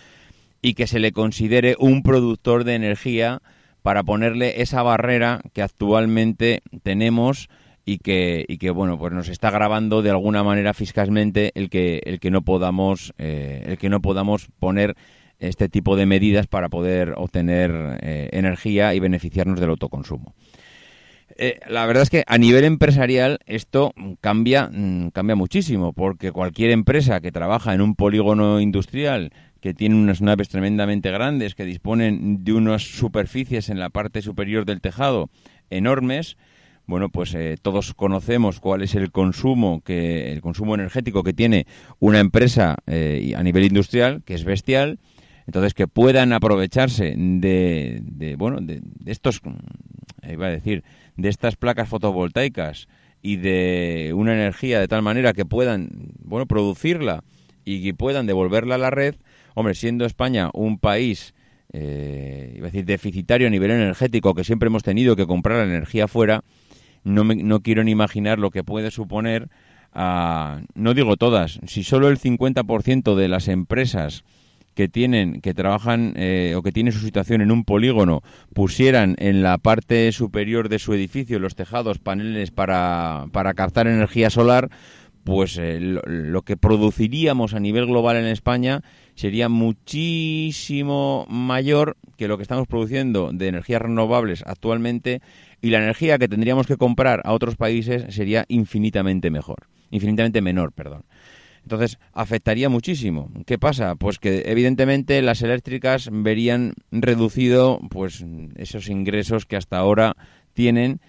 y 0.62 0.76
que 0.76 0.86
se 0.86 1.00
le 1.00 1.14
considere 1.14 1.76
un 1.80 2.04
productor 2.04 2.64
de 2.64 2.76
energía 2.76 3.42
para 3.82 4.04
ponerle 4.04 4.62
esa 4.62 4.84
barrera 4.84 5.42
que 5.52 5.64
actualmente 5.64 6.62
tenemos 6.84 7.50
y 7.86 7.98
que, 7.98 8.46
y 8.48 8.60
que 8.60 8.70
bueno 8.70 9.00
pues 9.00 9.14
nos 9.14 9.30
está 9.30 9.50
grabando 9.50 10.04
de 10.04 10.12
alguna 10.12 10.44
manera 10.44 10.76
fiscalmente 10.76 11.54
el 11.56 11.72
que 11.72 12.04
el 12.06 12.20
que 12.20 12.30
no 12.30 12.44
podamos 12.44 13.16
eh, 13.18 13.64
el 13.66 13.80
que 13.80 13.90
no 13.90 14.00
podamos 14.00 14.48
poner 14.60 14.96
este 15.40 15.70
tipo 15.70 15.96
de 15.96 16.06
medidas 16.06 16.48
para 16.48 16.70
poder 16.70 17.14
obtener 17.16 18.00
eh, 18.02 18.30
energía 18.32 18.94
y 18.94 19.00
beneficiarnos 19.00 19.60
del 19.60 19.70
autoconsumo. 19.70 20.36
Eh, 21.38 21.60
la 21.70 21.86
verdad 21.86 22.04
es 22.04 22.10
que 22.10 22.24
a 22.28 22.38
nivel 22.38 22.66
empresarial 22.66 23.40
esto 23.46 23.94
cambia, 24.20 24.70
mm, 24.72 25.10
cambia 25.12 25.36
muchísimo, 25.36 25.94
porque 25.94 26.32
cualquier 26.32 26.72
empresa 26.72 27.22
que 27.22 27.32
trabaja 27.32 27.74
en 27.74 27.82
un 27.82 27.96
polígono 27.96 28.60
industrial 28.60 29.32
que 29.62 29.74
tiene 29.74 29.96
unas 29.96 30.22
naves 30.22 30.50
tremendamente 30.50 31.12
grandes, 31.12 31.56
que 31.56 31.66
disponen 31.66 32.44
de 32.44 32.54
unas 32.54 32.84
superficies 32.84 33.70
en 33.70 33.80
la 33.80 33.90
parte 33.90 34.22
superior 34.22 34.66
del 34.66 34.82
tejado 34.82 35.30
enormes, 35.70 36.38
bueno, 36.86 37.10
pues 37.10 37.36
eh, 37.36 37.58
todos 37.62 37.94
conocemos 37.94 38.60
cuál 38.60 38.82
es 38.82 38.96
el 38.96 39.12
consumo 39.12 39.82
que 39.82 40.32
el 40.32 40.42
consumo 40.42 40.76
energético 40.76 41.24
que 41.24 41.34
tiene 41.34 41.68
una 42.00 42.20
empresa 42.20 42.78
a 42.88 43.44
nivel 43.44 43.66
industrial, 43.66 44.24
que 44.26 44.34
es 44.34 44.44
bestial. 44.44 44.98
Entonces, 45.50 45.74
que 45.74 45.88
puedan 45.88 46.32
aprovecharse 46.32 47.16
de, 47.18 48.02
de 48.04 48.36
bueno, 48.36 48.60
de, 48.62 48.84
estos, 49.08 49.42
eh, 50.22 50.34
iba 50.34 50.46
a 50.46 50.52
decir, 50.52 50.84
de 51.18 51.28
estas 51.28 51.56
placas 51.56 51.90
fotovoltaicas 51.90 52.88
y 53.24 53.38
de 53.38 54.12
una 54.16 54.34
energía 54.34 54.80
de 54.80 54.88
tal 54.88 55.02
manera 55.02 55.34
que 55.34 55.46
puedan, 55.46 55.90
bueno, 56.24 56.46
producirla 56.46 57.24
y 57.66 57.82
que 57.82 57.96
puedan 57.96 58.28
devolverla 58.28 58.76
a 58.76 58.78
la 58.78 58.92
red. 58.92 59.16
Hombre, 59.56 59.74
siendo 59.74 60.06
España 60.06 60.52
un 60.54 60.78
país 60.78 61.34
iba 61.74 62.68
a 62.68 62.70
decir, 62.70 62.86
deficitario 62.86 63.48
a 63.48 63.50
nivel 63.50 63.72
energético, 63.72 64.36
que 64.36 64.44
siempre 64.44 64.68
hemos 64.68 64.84
tenido 64.84 65.16
que 65.16 65.26
comprar 65.26 65.58
la 65.58 65.74
energía 65.74 66.08
fuera, 66.08 66.44
no, 67.04 67.24
me, 67.24 67.38
no 67.38 67.62
quiero 67.62 67.84
ni 67.84 67.90
imaginar 67.90 68.38
lo 68.38 68.52
que 68.52 68.64
puede 68.64 68.92
suponer, 68.92 69.50
a, 69.94 70.62
no 70.76 70.94
digo 70.94 71.18
todas, 71.18 71.60
si 71.66 71.84
solo 71.84 72.10
el 72.10 72.20
50% 72.20 73.16
de 73.16 73.28
las 73.28 73.48
empresas 73.48 74.24
que 74.80 74.88
tienen, 74.88 75.42
que 75.42 75.54
trabajan 75.54 76.14
eh, 76.16 76.54
o 76.56 76.62
que 76.62 76.72
tienen 76.72 76.94
su 76.94 77.02
situación 77.02 77.42
en 77.42 77.52
un 77.52 77.66
polígono 77.66 78.22
pusieran 78.54 79.18
en 79.20 79.44
la 79.44 79.58
parte 79.58 80.10
superior 80.14 80.70
de 80.70 80.80
su 80.80 80.94
edificio, 80.94 81.38
los 81.38 81.56
tejados, 81.56 82.00
paneles 82.00 82.52
para, 82.52 83.26
para 83.34 83.54
captar 83.56 83.88
energía 83.88 84.30
solar, 84.30 84.70
pues 85.26 85.58
eh, 85.58 85.82
lo, 85.82 86.44
que 86.44 86.56
produciríamos 86.56 87.54
a 87.54 87.60
nivel 87.60 87.88
global 87.88 88.16
en 88.16 88.28
España 88.28 88.82
sería 89.16 89.50
muchísimo 89.50 91.26
mayor 91.28 91.98
que 92.16 92.30
lo 92.30 92.38
que 92.38 92.44
estamos 92.44 92.66
produciendo 92.66 93.32
de 93.34 93.50
energías 93.50 93.82
renovables 93.82 94.46
actualmente 94.48 95.22
y 95.62 95.72
la 95.72 95.80
energía 95.80 96.18
que 96.18 96.30
tendríamos 96.30 96.68
que 96.68 96.78
comprar 96.78 97.22
a 97.26 97.34
otros 97.34 97.58
países 97.58 98.16
sería 98.16 98.46
infinitamente 98.48 99.30
mejor, 99.30 99.68
infinitamente 99.92 100.42
menor, 100.42 100.72
perdón. 100.72 101.04
Entonces, 101.64 102.00
afectaría 102.14 102.70
muchísimo. 102.70 103.32
¿Qué 103.46 103.58
pasa? 103.58 103.96
Pues 103.96 104.20
que 104.20 104.44
evidentemente 104.48 105.22
las 105.22 105.42
eléctricas 105.42 106.10
verían 106.12 106.74
reducido 106.92 107.80
pues 107.90 108.26
esos 108.56 108.90
ingresos 108.90 109.46
que 109.46 109.56
hasta 109.56 109.78
ahora 109.78 110.16
tienen 110.54 111.00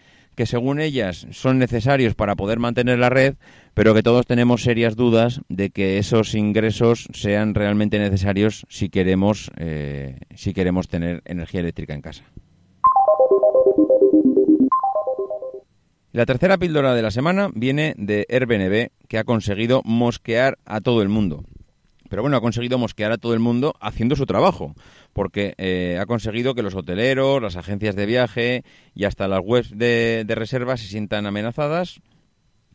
que 0.41 0.47
según 0.47 0.81
ellas 0.81 1.27
son 1.33 1.59
necesarios 1.59 2.15
para 2.15 2.35
poder 2.35 2.59
mantener 2.59 2.99
la 2.99 3.11
red, 3.11 3.35
pero 3.75 3.95
que 3.95 4.03
todos 4.03 4.27
tenemos 4.27 4.63
serias 4.63 4.97
dudas 4.97 5.43
de 5.51 5.69
que 5.69 5.99
esos 5.99 6.35
ingresos 6.35 7.09
sean 7.13 7.55
realmente 7.55 7.99
necesarios 7.99 8.65
si 8.71 8.89
queremos, 8.89 9.51
eh, 9.59 10.17
si 10.35 10.55
queremos 10.55 10.89
tener 10.89 11.21
energía 11.27 11.61
eléctrica 11.61 11.93
en 11.93 12.01
casa. 12.01 12.25
La 16.13 16.27
tercera 16.27 16.59
píldora 16.59 16.93
de 16.97 17.03
la 17.03 17.13
semana 17.13 17.51
viene 17.55 17.95
de 17.97 18.27
Airbnb, 18.29 18.89
que 19.07 19.19
ha 19.19 19.23
conseguido 19.23 19.81
mosquear 19.85 20.59
a 20.65 20.81
todo 20.81 21.03
el 21.03 21.09
mundo. 21.09 21.45
Pero 22.09 22.23
bueno, 22.23 22.37
ha 22.37 22.41
conseguido 22.41 22.79
mosquear 22.79 23.13
a 23.13 23.19
todo 23.19 23.33
el 23.33 23.39
mundo 23.39 23.77
haciendo 23.81 24.17
su 24.17 24.27
trabajo, 24.27 24.75
porque 25.13 25.55
eh, 25.57 25.99
ha 26.01 26.07
conseguido 26.07 26.57
que 26.57 26.63
los 26.63 26.75
hoteleros, 26.75 27.41
las 27.41 27.55
agencias 27.55 27.95
de 27.95 28.07
viaje 28.07 28.65
y 28.93 29.05
hasta 29.05 29.29
las 29.29 29.39
webs 29.41 29.79
de, 29.79 30.25
de 30.27 30.35
reservas 30.35 30.81
se 30.81 30.89
sientan 30.89 31.27
amenazadas 31.27 32.01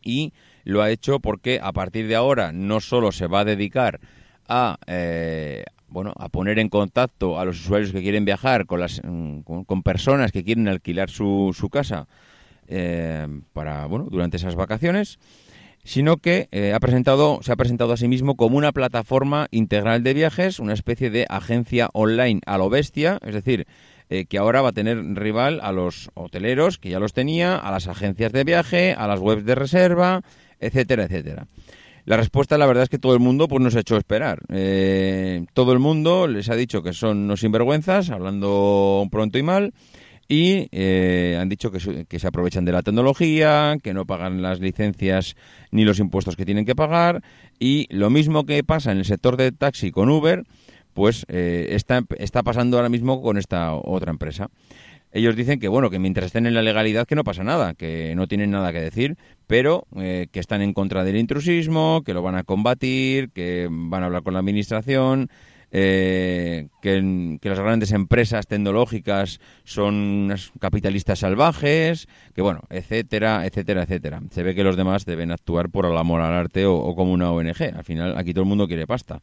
y 0.00 0.32
lo 0.64 0.80
ha 0.80 0.90
hecho 0.90 1.20
porque 1.20 1.60
a 1.62 1.72
partir 1.72 2.08
de 2.08 2.16
ahora 2.16 2.52
no 2.52 2.80
solo 2.80 3.12
se 3.12 3.26
va 3.26 3.40
a 3.40 3.44
dedicar 3.44 4.00
a, 4.48 4.78
eh, 4.86 5.64
bueno, 5.88 6.14
a 6.16 6.30
poner 6.30 6.58
en 6.58 6.70
contacto 6.70 7.38
a 7.38 7.44
los 7.44 7.60
usuarios 7.60 7.92
que 7.92 8.00
quieren 8.00 8.24
viajar 8.24 8.64
con, 8.64 8.80
las, 8.80 9.02
mm, 9.04 9.40
con 9.40 9.82
personas 9.82 10.32
que 10.32 10.42
quieren 10.42 10.68
alquilar 10.68 11.10
su 11.10 11.68
casa, 11.70 12.08
eh, 12.68 13.26
para 13.52 13.86
bueno 13.86 14.06
durante 14.10 14.36
esas 14.36 14.54
vacaciones 14.54 15.18
sino 15.86 16.16
que 16.16 16.48
eh, 16.50 16.72
ha 16.74 16.80
presentado, 16.80 17.38
se 17.42 17.52
ha 17.52 17.56
presentado 17.56 17.92
a 17.92 17.96
sí 17.96 18.08
mismo 18.08 18.36
como 18.36 18.58
una 18.58 18.72
plataforma 18.72 19.46
integral 19.52 20.02
de 20.02 20.14
viajes, 20.14 20.58
una 20.58 20.74
especie 20.74 21.10
de 21.10 21.26
agencia 21.28 21.90
online 21.92 22.40
a 22.44 22.58
lo 22.58 22.68
bestia, 22.68 23.20
es 23.24 23.32
decir, 23.32 23.68
eh, 24.10 24.24
que 24.26 24.36
ahora 24.36 24.62
va 24.62 24.70
a 24.70 24.72
tener 24.72 24.98
rival 25.14 25.60
a 25.62 25.70
los 25.70 26.10
hoteleros, 26.14 26.78
que 26.78 26.90
ya 26.90 26.98
los 26.98 27.12
tenía, 27.12 27.56
a 27.56 27.70
las 27.70 27.86
agencias 27.86 28.32
de 28.32 28.42
viaje, 28.42 28.94
a 28.98 29.06
las 29.06 29.20
webs 29.20 29.44
de 29.44 29.54
reserva, 29.54 30.22
etcétera, 30.58 31.04
etcétera. 31.04 31.46
La 32.04 32.16
respuesta, 32.16 32.58
la 32.58 32.66
verdad, 32.66 32.82
es 32.82 32.88
que 32.88 32.98
todo 32.98 33.14
el 33.14 33.20
mundo 33.20 33.46
pues, 33.46 33.62
nos 33.62 33.76
ha 33.76 33.80
hecho 33.80 33.96
esperar. 33.96 34.40
Todo 35.54 35.72
el 35.72 35.78
mundo 35.78 36.26
les 36.28 36.48
ha 36.50 36.56
dicho 36.56 36.82
que 36.82 36.92
son 36.92 37.18
unos 37.18 37.40
sinvergüenzas, 37.40 38.10
hablando 38.10 39.06
pronto 39.10 39.38
y 39.38 39.42
mal, 39.42 39.72
y 40.28 40.68
eh, 40.72 41.38
han 41.40 41.48
dicho 41.48 41.70
que, 41.70 42.06
que, 42.06 42.18
se 42.18 42.26
aprovechan 42.26 42.64
de 42.64 42.72
la 42.72 42.82
tecnología, 42.82 43.76
que 43.82 43.94
no 43.94 44.06
pagan 44.06 44.42
las 44.42 44.60
licencias 44.60 45.36
ni 45.70 45.84
los 45.84 45.98
impuestos 45.98 46.36
que 46.36 46.44
tienen 46.44 46.64
que 46.64 46.74
pagar 46.74 47.22
y 47.58 47.86
lo 47.90 48.10
mismo 48.10 48.44
que 48.44 48.64
pasa 48.64 48.92
en 48.92 48.98
el 48.98 49.04
sector 49.04 49.36
de 49.36 49.52
taxi 49.52 49.90
con 49.90 50.10
Uber, 50.10 50.44
pues 50.94 51.26
eh, 51.28 51.68
está, 51.70 52.02
está 52.18 52.42
pasando 52.42 52.76
ahora 52.76 52.88
mismo 52.88 53.20
con 53.22 53.36
esta 53.36 53.74
otra 53.74 54.10
empresa. 54.10 54.48
Ellos 55.12 55.36
dicen 55.36 55.60
que 55.60 55.68
bueno 55.68 55.88
que 55.90 55.98
mientras 55.98 56.26
estén 56.26 56.46
en 56.46 56.54
la 56.54 56.62
legalidad 56.62 57.06
que 57.06 57.14
no 57.14 57.24
pasa 57.24 57.44
nada, 57.44 57.74
que 57.74 58.14
no 58.16 58.26
tienen 58.26 58.50
nada 58.50 58.72
que 58.72 58.80
decir, 58.80 59.16
pero 59.46 59.86
eh, 59.96 60.26
que 60.32 60.40
están 60.40 60.62
en 60.62 60.72
contra 60.72 61.04
del 61.04 61.16
intrusismo, 61.16 62.02
que 62.04 62.14
lo 62.14 62.22
van 62.22 62.34
a 62.34 62.44
combatir, 62.44 63.30
que 63.30 63.68
van 63.70 64.02
a 64.02 64.06
hablar 64.06 64.22
con 64.22 64.34
la 64.34 64.40
administración, 64.40 65.30
eh, 65.72 66.68
que, 66.80 67.38
las 67.42 67.58
grandes 67.58 67.92
empresas 67.92 68.46
tecnológicas 68.46 69.40
son 69.64 69.94
unas 69.94 70.52
capitalistas 70.60 71.18
salvajes, 71.18 72.08
que 72.34 72.42
bueno, 72.42 72.62
etcétera, 72.70 73.44
etcétera, 73.44 73.82
etcétera. 73.82 74.22
Se 74.30 74.42
ve 74.42 74.54
que 74.54 74.64
los 74.64 74.76
demás 74.76 75.04
deben 75.04 75.32
actuar 75.32 75.70
por 75.70 75.86
el 75.86 75.96
amor 75.96 76.20
al 76.20 76.32
arte 76.32 76.66
o, 76.66 76.94
como 76.94 77.12
una 77.12 77.30
ONG. 77.30 77.74
Al 77.74 77.84
final, 77.84 78.16
aquí 78.16 78.32
todo 78.32 78.42
el 78.42 78.48
mundo 78.48 78.68
quiere 78.68 78.86
pasta. 78.86 79.20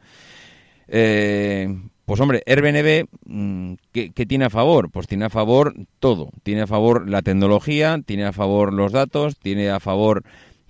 Eh, 0.88 1.74
pues 2.06 2.20
hombre, 2.20 2.44
Airbnb, 2.46 3.08
mm, 3.26 3.74
¿qué, 3.94 4.12
¿qué, 4.12 4.26
tiene 4.26 4.46
a 4.46 4.50
favor? 4.50 4.92
Pues 4.92 5.08
tiene 5.08 5.26
a 5.26 5.30
favor 5.30 5.74
todo. 6.00 6.30
Tiene 6.44 6.62
a 6.62 6.68
favor 6.68 7.10
la 7.10 7.22
tecnología, 7.22 8.00
tiene 8.06 8.26
a 8.26 8.34
favor 8.34 8.74
los 8.74 8.92
datos, 8.92 9.38
tiene 9.38 9.70
a 9.70 9.80
favor 9.80 10.24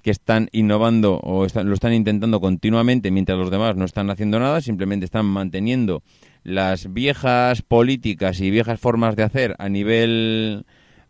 que 0.03 0.11
están 0.11 0.49
innovando 0.51 1.17
o 1.23 1.47
lo 1.47 1.73
están 1.73 1.93
intentando 1.93 2.41
continuamente 2.41 3.09
mientras 3.09 3.37
los 3.37 3.49
demás 3.49 3.77
no 3.77 3.85
están 3.85 4.09
haciendo 4.09 4.37
nada, 4.37 4.59
simplemente 4.61 5.05
están 5.05 5.25
manteniendo 5.25 6.03
las 6.43 6.91
viejas 6.93 7.61
políticas 7.61 8.41
y 8.41 8.51
viejas 8.51 8.79
formas 8.79 9.15
de 9.15 9.23
hacer 9.23 9.55
a 9.59 9.69
nivel 9.69 10.65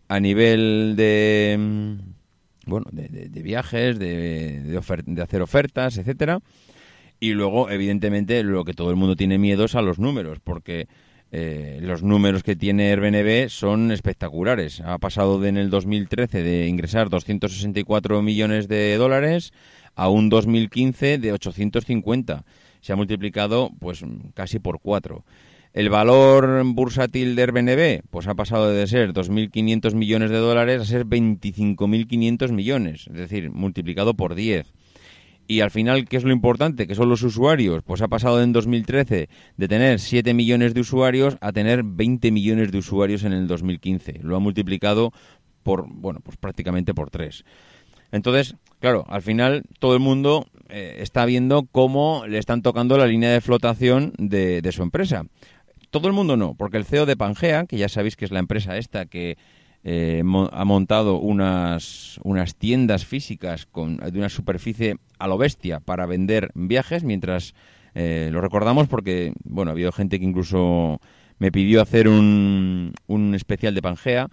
a 0.07 0.19
nivel 0.19 0.93
de 0.95 1.57
mm, 1.59 2.69
bueno 2.69 2.85
de, 2.91 3.41
viajes 3.41 3.97
de, 3.97 4.61
de, 4.61 5.21
hacer 5.21 5.41
ofertas 5.41 5.97
etcétera. 5.97 6.39
Y 7.19 7.33
luego 7.33 7.69
evidentemente 7.71 8.43
lo 8.43 8.63
que 8.63 8.73
todo 8.73 8.91
el 8.91 8.95
mundo 8.95 9.15
tiene 9.15 9.39
miedo 9.39 9.65
es 9.65 9.75
a 9.75 9.81
los 9.81 9.97
números 9.97 10.39
porque 10.43 10.87
eh, 11.35 11.79
los 11.81 12.03
números 12.03 12.43
que 12.43 12.55
tiene 12.55 12.91
Airbnb 12.91 13.49
son 13.49 13.91
espectaculares. 13.91 14.81
Ha 14.81 14.99
pasado 14.99 15.39
de, 15.39 15.49
en 15.49 15.57
el 15.57 15.71
2013 15.71 16.43
de 16.43 16.67
ingresar 16.67 17.09
264 17.09 18.21
millones 18.21 18.67
de 18.67 18.95
dólares 18.97 19.51
a 19.95 20.09
un 20.09 20.29
2015 20.29 21.17
de 21.17 21.33
850. 21.33 22.45
Se 22.81 22.93
ha 22.93 22.95
multiplicado 22.95 23.71
pues 23.79 24.05
casi 24.35 24.59
por 24.59 24.79
cuatro. 24.79 25.25
El 25.73 25.89
valor 25.89 26.61
bursátil 26.65 27.35
de 27.35 27.41
Airbnb 27.41 28.03
pues 28.11 28.27
ha 28.27 28.35
pasado 28.35 28.69
de 28.69 28.85
ser 28.85 29.11
2.500 29.11 29.95
millones 29.95 30.29
de 30.29 30.37
dólares 30.37 30.81
a 30.81 30.85
ser 30.85 31.07
25.500 31.07 32.51
millones, 32.51 33.07
es 33.07 33.17
decir, 33.17 33.49
multiplicado 33.49 34.13
por 34.13 34.35
10. 34.35 34.71
Y 35.47 35.59
al 35.59 35.71
final, 35.71 36.07
¿qué 36.07 36.17
es 36.17 36.23
lo 36.23 36.31
importante? 36.31 36.87
Que 36.87 36.95
son 36.95 37.09
los 37.09 37.21
usuarios. 37.21 37.83
Pues 37.83 38.01
ha 38.01 38.07
pasado 38.07 38.41
en 38.41 38.53
2013 38.53 39.29
de 39.57 39.67
tener 39.67 39.99
7 39.99 40.33
millones 40.33 40.73
de 40.73 40.81
usuarios 40.81 41.37
a 41.41 41.51
tener 41.51 41.83
20 41.83 42.31
millones 42.31 42.71
de 42.71 42.77
usuarios 42.77 43.23
en 43.23 43.33
el 43.33 43.47
2015. 43.47 44.19
Lo 44.21 44.37
ha 44.37 44.39
multiplicado 44.39 45.11
por, 45.63 45.85
bueno, 45.87 46.21
pues 46.23 46.37
prácticamente 46.37 46.93
por 46.93 47.09
3. 47.09 47.43
Entonces, 48.11 48.55
claro, 48.79 49.05
al 49.09 49.21
final 49.21 49.63
todo 49.79 49.95
el 49.95 49.99
mundo 49.99 50.45
eh, 50.69 50.97
está 50.99 51.25
viendo 51.25 51.67
cómo 51.71 52.25
le 52.27 52.37
están 52.37 52.61
tocando 52.61 52.97
la 52.97 53.07
línea 53.07 53.31
de 53.31 53.41
flotación 53.41 54.13
de, 54.17 54.61
de 54.61 54.71
su 54.71 54.83
empresa. 54.83 55.25
Todo 55.89 56.07
el 56.07 56.13
mundo 56.13 56.37
no, 56.37 56.55
porque 56.55 56.77
el 56.77 56.85
CEO 56.85 57.05
de 57.05 57.17
Pangea, 57.17 57.65
que 57.65 57.77
ya 57.77 57.89
sabéis 57.89 58.15
que 58.15 58.25
es 58.25 58.31
la 58.31 58.39
empresa 58.39 58.77
esta 58.77 59.05
que 59.05 59.37
eh, 59.83 60.23
ha 60.51 60.65
montado 60.65 61.19
unas, 61.19 62.19
unas 62.23 62.55
tiendas 62.55 63.05
físicas 63.05 63.65
con, 63.65 63.97
de 63.97 64.17
una 64.17 64.29
superficie 64.29 64.95
a 65.19 65.27
lo 65.27 65.37
bestia 65.37 65.79
para 65.81 66.05
vender 66.05 66.51
viajes, 66.53 67.03
mientras 67.03 67.53
eh, 67.93 68.29
lo 68.31 68.39
recordamos 68.39 68.87
porque, 68.87 69.33
bueno, 69.43 69.71
ha 69.71 69.73
habido 69.73 69.91
gente 69.91 70.19
que 70.19 70.25
incluso 70.25 71.01
me 71.37 71.51
pidió 71.51 71.81
hacer 71.81 72.07
un, 72.07 72.93
un 73.07 73.35
especial 73.35 73.75
de 73.75 73.81
Pangea. 73.81 74.29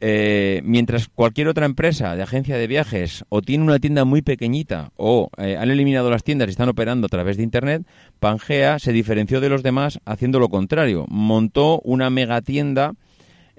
Eh, 0.00 0.60
mientras 0.64 1.08
cualquier 1.08 1.48
otra 1.48 1.66
empresa 1.66 2.14
de 2.14 2.22
agencia 2.22 2.56
de 2.56 2.68
viajes 2.68 3.24
o 3.30 3.42
tiene 3.42 3.64
una 3.64 3.80
tienda 3.80 4.04
muy 4.04 4.22
pequeñita 4.22 4.92
o 4.96 5.28
han 5.36 5.70
eliminado 5.70 6.08
las 6.08 6.22
tiendas 6.22 6.46
y 6.46 6.50
están 6.52 6.68
operando 6.68 7.06
a 7.06 7.08
través 7.08 7.36
de 7.36 7.42
Internet, 7.42 7.84
Pangea 8.20 8.78
se 8.78 8.92
diferenció 8.92 9.40
de 9.40 9.48
los 9.48 9.64
demás 9.64 9.98
haciendo 10.04 10.38
lo 10.38 10.50
contrario. 10.50 11.04
Montó 11.08 11.80
una 11.80 12.10
megatienda 12.10 12.92
tienda 12.92 13.07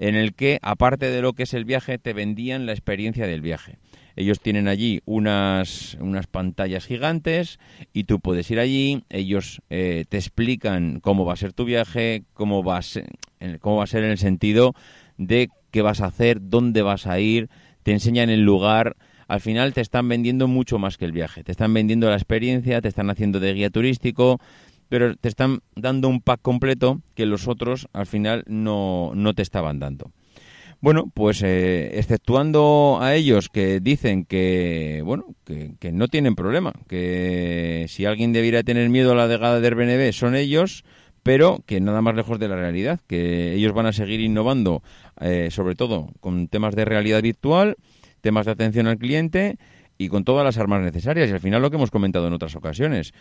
en 0.00 0.14
el 0.16 0.34
que, 0.34 0.58
aparte 0.62 1.10
de 1.10 1.20
lo 1.20 1.34
que 1.34 1.42
es 1.42 1.52
el 1.52 1.66
viaje, 1.66 1.98
te 1.98 2.14
vendían 2.14 2.64
la 2.64 2.72
experiencia 2.72 3.26
del 3.26 3.42
viaje. 3.42 3.76
Ellos 4.16 4.40
tienen 4.40 4.66
allí 4.66 5.02
unas, 5.04 5.98
unas 6.00 6.26
pantallas 6.26 6.86
gigantes 6.86 7.58
y 7.92 8.04
tú 8.04 8.18
puedes 8.18 8.50
ir 8.50 8.58
allí, 8.58 9.04
ellos 9.10 9.60
eh, 9.68 10.06
te 10.08 10.16
explican 10.16 11.00
cómo 11.00 11.26
va 11.26 11.34
a 11.34 11.36
ser 11.36 11.52
tu 11.52 11.66
viaje, 11.66 12.24
cómo 12.32 12.64
va, 12.64 12.78
a 12.78 12.82
ser, 12.82 13.10
cómo 13.60 13.76
va 13.76 13.84
a 13.84 13.86
ser 13.86 14.02
en 14.02 14.10
el 14.10 14.18
sentido 14.18 14.74
de 15.18 15.50
qué 15.70 15.82
vas 15.82 16.00
a 16.00 16.06
hacer, 16.06 16.38
dónde 16.40 16.80
vas 16.80 17.06
a 17.06 17.20
ir, 17.20 17.50
te 17.82 17.92
enseñan 17.92 18.30
el 18.30 18.40
lugar, 18.40 18.96
al 19.28 19.40
final 19.40 19.74
te 19.74 19.82
están 19.82 20.08
vendiendo 20.08 20.48
mucho 20.48 20.78
más 20.78 20.96
que 20.96 21.04
el 21.04 21.12
viaje. 21.12 21.44
Te 21.44 21.52
están 21.52 21.72
vendiendo 21.74 22.08
la 22.08 22.16
experiencia, 22.16 22.80
te 22.80 22.88
están 22.88 23.10
haciendo 23.10 23.38
de 23.38 23.52
guía 23.52 23.70
turístico, 23.70 24.40
pero 24.90 25.16
te 25.16 25.28
están 25.28 25.60
dando 25.76 26.08
un 26.08 26.20
pack 26.20 26.42
completo 26.42 27.00
que 27.14 27.24
los 27.24 27.48
otros 27.48 27.88
al 27.94 28.06
final 28.06 28.44
no, 28.46 29.12
no 29.14 29.32
te 29.32 29.40
estaban 29.40 29.78
dando. 29.78 30.10
Bueno, 30.82 31.10
pues 31.14 31.42
eh, 31.42 31.98
exceptuando 31.98 32.98
a 33.00 33.14
ellos 33.14 33.48
que 33.48 33.80
dicen 33.80 34.24
que, 34.24 35.02
bueno, 35.04 35.26
que, 35.44 35.74
que, 35.78 35.92
no 35.92 36.08
tienen 36.08 36.34
problema, 36.34 36.72
que 36.88 37.86
si 37.88 38.04
alguien 38.04 38.32
debiera 38.32 38.62
tener 38.62 38.88
miedo 38.88 39.12
a 39.12 39.14
la 39.14 39.28
llegada 39.28 39.60
de 39.60 39.66
Airbnb 39.68 40.12
son 40.12 40.34
ellos, 40.34 40.84
pero 41.22 41.62
que 41.66 41.80
nada 41.80 42.02
más 42.02 42.16
lejos 42.16 42.38
de 42.38 42.48
la 42.48 42.56
realidad, 42.56 42.98
que 43.06 43.52
ellos 43.52 43.72
van 43.74 43.86
a 43.86 43.92
seguir 43.92 44.20
innovando, 44.20 44.82
eh, 45.20 45.48
sobre 45.50 45.74
todo 45.74 46.08
con 46.20 46.48
temas 46.48 46.74
de 46.74 46.84
realidad 46.84 47.22
virtual, 47.22 47.76
temas 48.22 48.46
de 48.46 48.52
atención 48.52 48.86
al 48.86 48.98
cliente 48.98 49.56
y 49.98 50.08
con 50.08 50.24
todas 50.24 50.46
las 50.46 50.56
armas 50.56 50.80
necesarias. 50.80 51.28
Y 51.28 51.32
al 51.32 51.40
final 51.40 51.60
lo 51.60 51.68
que 51.68 51.76
hemos 51.76 51.90
comentado 51.90 52.26
en 52.26 52.32
otras 52.32 52.56
ocasiones, 52.56 53.12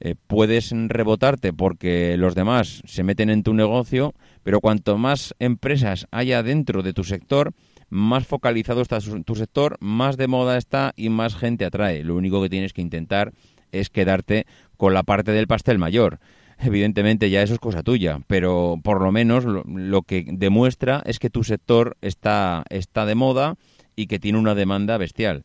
eh, 0.00 0.14
puedes 0.26 0.72
rebotarte 0.72 1.52
porque 1.52 2.16
los 2.16 2.34
demás 2.34 2.82
se 2.86 3.02
meten 3.02 3.30
en 3.30 3.42
tu 3.42 3.54
negocio, 3.54 4.14
pero 4.42 4.60
cuanto 4.60 4.98
más 4.98 5.34
empresas 5.38 6.06
haya 6.10 6.42
dentro 6.42 6.82
de 6.82 6.92
tu 6.92 7.04
sector, 7.04 7.52
más 7.90 8.26
focalizado 8.26 8.82
está 8.82 8.98
tu 9.00 9.34
sector, 9.34 9.76
más 9.80 10.16
de 10.16 10.28
moda 10.28 10.56
está 10.56 10.92
y 10.96 11.08
más 11.08 11.34
gente 11.34 11.64
atrae. 11.64 12.04
Lo 12.04 12.16
único 12.16 12.42
que 12.42 12.50
tienes 12.50 12.72
que 12.72 12.82
intentar 12.82 13.32
es 13.72 13.90
quedarte 13.90 14.46
con 14.76 14.94
la 14.94 15.02
parte 15.02 15.32
del 15.32 15.46
pastel 15.46 15.78
mayor. 15.78 16.20
Evidentemente 16.60 17.30
ya 17.30 17.42
eso 17.42 17.54
es 17.54 17.60
cosa 17.60 17.82
tuya, 17.82 18.20
pero 18.26 18.80
por 18.82 19.00
lo 19.00 19.12
menos 19.12 19.44
lo, 19.44 19.62
lo 19.64 20.02
que 20.02 20.24
demuestra 20.28 21.02
es 21.06 21.18
que 21.18 21.30
tu 21.30 21.44
sector 21.44 21.96
está, 22.02 22.64
está 22.68 23.06
de 23.06 23.14
moda 23.14 23.54
y 23.94 24.06
que 24.06 24.18
tiene 24.18 24.38
una 24.38 24.54
demanda 24.54 24.96
bestial. 24.98 25.44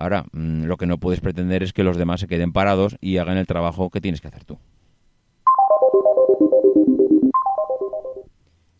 Ahora, 0.00 0.24
mm, 0.32 0.64
lo 0.64 0.78
que 0.78 0.86
no 0.86 0.96
puedes 0.96 1.20
pretender 1.20 1.62
es 1.62 1.74
que 1.74 1.84
los 1.84 1.98
demás 1.98 2.20
se 2.20 2.26
queden 2.26 2.52
parados 2.52 2.96
y 3.02 3.18
hagan 3.18 3.36
el 3.36 3.46
trabajo 3.46 3.90
que 3.90 4.00
tienes 4.00 4.22
que 4.22 4.28
hacer 4.28 4.44
tú. 4.44 4.58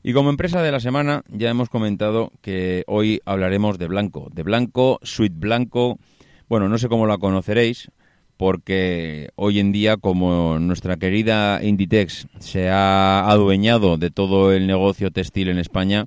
Y 0.03 0.15
como 0.15 0.31
empresa 0.31 0.63
de 0.63 0.73
la 0.73 0.81
semana 0.81 1.23
ya 1.29 1.51
hemos 1.51 1.69
comentado 1.69 2.33
que 2.41 2.85
hoy 2.87 3.21
hablaremos 3.27 3.79
de 3.79 3.87
Blanco, 3.87 4.29
de 4.33 4.43
Blanco, 4.43 4.99
Suite 5.03 5.37
Blanco. 5.39 5.99
Bueno, 6.49 6.71
no 6.71 6.79
sé 6.79 6.89
cómo 6.89 7.07
la 7.07 7.19
conoceréis, 7.19 7.91
porque 8.39 9.29
hoy 9.37 9.61
en 9.61 9.73
día, 9.73 9.99
como 9.99 10.59
nuestra 10.59 10.97
querida 10.97 11.63
Inditex 11.63 12.29
se 12.39 12.71
ha 12.71 13.29
adueñado 13.29 13.99
de 13.99 14.11
todo 14.11 14.55
el 14.55 14.67
negocio 14.67 15.11
textil 15.11 15.51
en 15.51 15.59
España, 15.59 16.07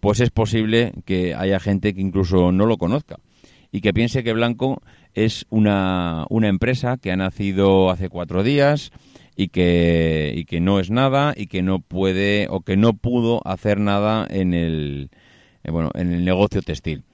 pues 0.00 0.20
es 0.20 0.30
posible 0.30 0.94
que 1.04 1.34
haya 1.34 1.60
gente 1.60 1.92
que 1.92 2.00
incluso 2.00 2.52
no 2.52 2.64
lo 2.64 2.78
conozca 2.78 3.18
y 3.72 3.80
que 3.80 3.92
piense 3.92 4.24
que 4.24 4.32
Blanco 4.32 4.82
es 5.14 5.46
una, 5.50 6.26
una 6.28 6.48
empresa 6.48 6.96
que 6.98 7.12
ha 7.12 7.16
nacido 7.16 7.90
hace 7.90 8.08
cuatro 8.08 8.42
días 8.42 8.92
y 9.36 9.48
que, 9.48 10.32
y 10.34 10.44
que 10.46 10.60
no 10.60 10.80
es 10.80 10.90
nada 10.90 11.34
y 11.36 11.46
que 11.46 11.62
no 11.62 11.80
puede 11.80 12.48
o 12.50 12.60
que 12.60 12.76
no 12.76 12.94
pudo 12.94 13.46
hacer 13.46 13.78
nada 13.78 14.26
en 14.28 14.54
el, 14.54 15.10
eh, 15.62 15.70
bueno, 15.70 15.90
en 15.94 16.12
el 16.12 16.24
negocio 16.24 16.62
textil. 16.62 17.04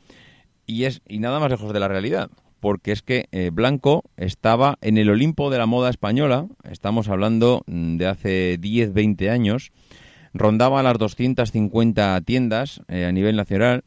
Y, 0.66 0.84
es, 0.84 1.02
y 1.08 1.18
nada 1.18 1.40
más 1.40 1.50
lejos 1.50 1.72
de 1.72 1.80
la 1.80 1.88
realidad, 1.88 2.30
porque 2.60 2.92
es 2.92 3.02
que 3.02 3.26
eh, 3.32 3.50
Blanco 3.52 4.04
estaba 4.16 4.78
en 4.80 4.98
el 4.98 5.10
Olimpo 5.10 5.50
de 5.50 5.58
la 5.58 5.66
moda 5.66 5.90
española, 5.90 6.46
estamos 6.70 7.08
hablando 7.08 7.64
mm, 7.66 7.96
de 7.96 8.06
hace 8.06 8.58
10, 8.58 8.92
20 8.92 9.30
años, 9.30 9.72
rondaba 10.32 10.82
las 10.82 10.98
250 10.98 12.20
tiendas 12.22 12.80
a 12.88 13.12
nivel 13.12 13.36
nacional 13.36 13.82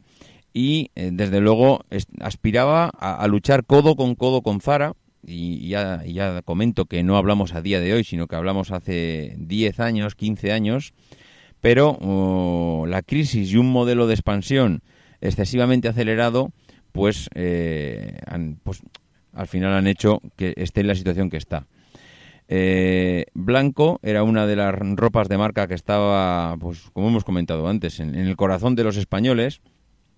y 0.58 0.90
desde 0.96 1.42
luego 1.42 1.84
aspiraba 2.22 2.86
a, 2.88 3.28
luchar 3.28 3.66
codo 3.66 3.98
con 3.98 4.16
codo 4.16 4.42
con 4.42 4.62
Zara 4.62 4.94
y 5.22 5.68
ya, 5.68 6.02
ya, 6.06 6.42
comento 6.44 6.86
que 6.86 7.04
no 7.04 7.18
hablamos 7.18 7.54
a 7.54 7.62
día 7.62 7.82
de 7.82 7.94
hoy, 7.94 8.06
sino 8.06 8.28
que 8.28 8.38
hablamos 8.38 8.72
hace 8.72 9.36
10 9.38 9.82
años, 9.82 10.16
15 10.16 10.54
años, 10.54 10.94
pero 11.60 11.98
oh, 12.00 12.86
la 12.88 13.02
crisis 13.02 13.52
y 13.52 13.58
un 13.58 13.70
modelo 13.70 14.08
de 14.08 14.14
expansión 14.14 14.82
excesivamente 15.20 15.90
acelerado, 15.90 16.54
pues, 16.94 17.30
eh, 17.36 18.18
pues 18.64 18.82
al 19.34 19.48
final 19.48 19.74
han 19.74 19.88
hecho 19.88 20.22
que 20.38 20.54
esté 20.56 20.82
en 20.82 20.88
la 20.88 20.96
situación 20.96 21.30
que 21.30 21.38
está. 21.38 21.68
Eh, 22.48 23.26
Blanco 23.34 24.00
era 24.04 24.24
una 24.24 24.48
de 24.48 24.56
las 24.56 24.74
ropas 24.74 25.28
de 25.28 25.38
marca 25.38 25.68
que 25.68 25.74
estaba, 25.74 26.56
pues 26.62 26.92
como 26.94 27.10
hemos 27.10 27.26
comentado 27.26 27.68
antes, 27.68 28.00
en 28.00 28.16
el 28.16 28.38
corazón 28.38 28.76
de 28.76 28.86
los 28.86 28.96
españoles. 28.96 29.60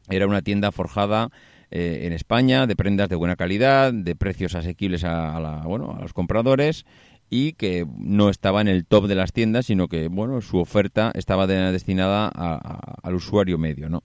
Era 0.10 0.28
una 0.28 0.42
tienda 0.42 0.72
forjada 0.72 1.30
eh, 1.70 2.02
en 2.04 2.14
España, 2.14 2.66
de 2.66 2.76
prendas 2.76 3.10
de 3.10 3.16
buena 3.16 3.36
calidad, 3.36 3.94
de 3.94 4.16
precios 4.16 4.56
asequibles 4.56 5.04
a, 5.04 5.40
la, 5.40 5.64
bueno, 5.66 5.96
a 5.98 6.02
los 6.02 6.14
compradores 6.14 6.86
y 7.30 7.54
que 7.54 7.86
no 7.98 8.30
estaba 8.30 8.62
en 8.62 8.70
el 8.70 8.86
top 8.86 9.08
de 9.08 9.16
las 9.16 9.34
tiendas, 9.34 9.66
sino 9.66 9.88
que 9.88 10.08
bueno, 10.08 10.40
su 10.42 10.60
oferta 10.60 11.12
estaba 11.14 11.46
destinada 11.46 12.30
al 12.30 13.16
usuario 13.16 13.58
medio, 13.58 13.90
¿no? 13.90 14.04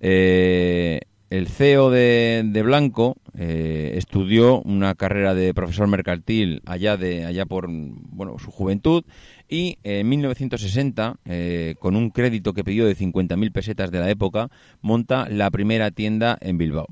Eh, 0.00 1.00
el 1.30 1.48
CEO 1.48 1.90
de, 1.90 2.62
Blanco 2.64 3.16
eh, 3.36 3.92
estudió 3.96 4.60
una 4.62 4.94
carrera 4.94 5.34
de 5.34 5.52
profesor 5.54 5.86
mercantil 5.88 6.62
allá 6.66 6.96
de 6.96 7.24
allá 7.24 7.46
por 7.46 7.66
bueno 7.68 8.38
su 8.38 8.50
juventud 8.50 9.04
y 9.48 9.78
en 9.82 10.08
1960 10.08 11.16
con 11.78 11.96
un 11.96 12.10
crédito 12.10 12.52
que 12.52 12.64
pidió 12.64 12.86
de 12.86 12.96
50.000 12.96 13.52
pesetas 13.52 13.90
de 13.90 14.00
la 14.00 14.10
época 14.10 14.50
monta 14.80 15.28
la 15.28 15.50
primera 15.50 15.90
tienda 15.90 16.36
en 16.40 16.58
Bilbao. 16.58 16.86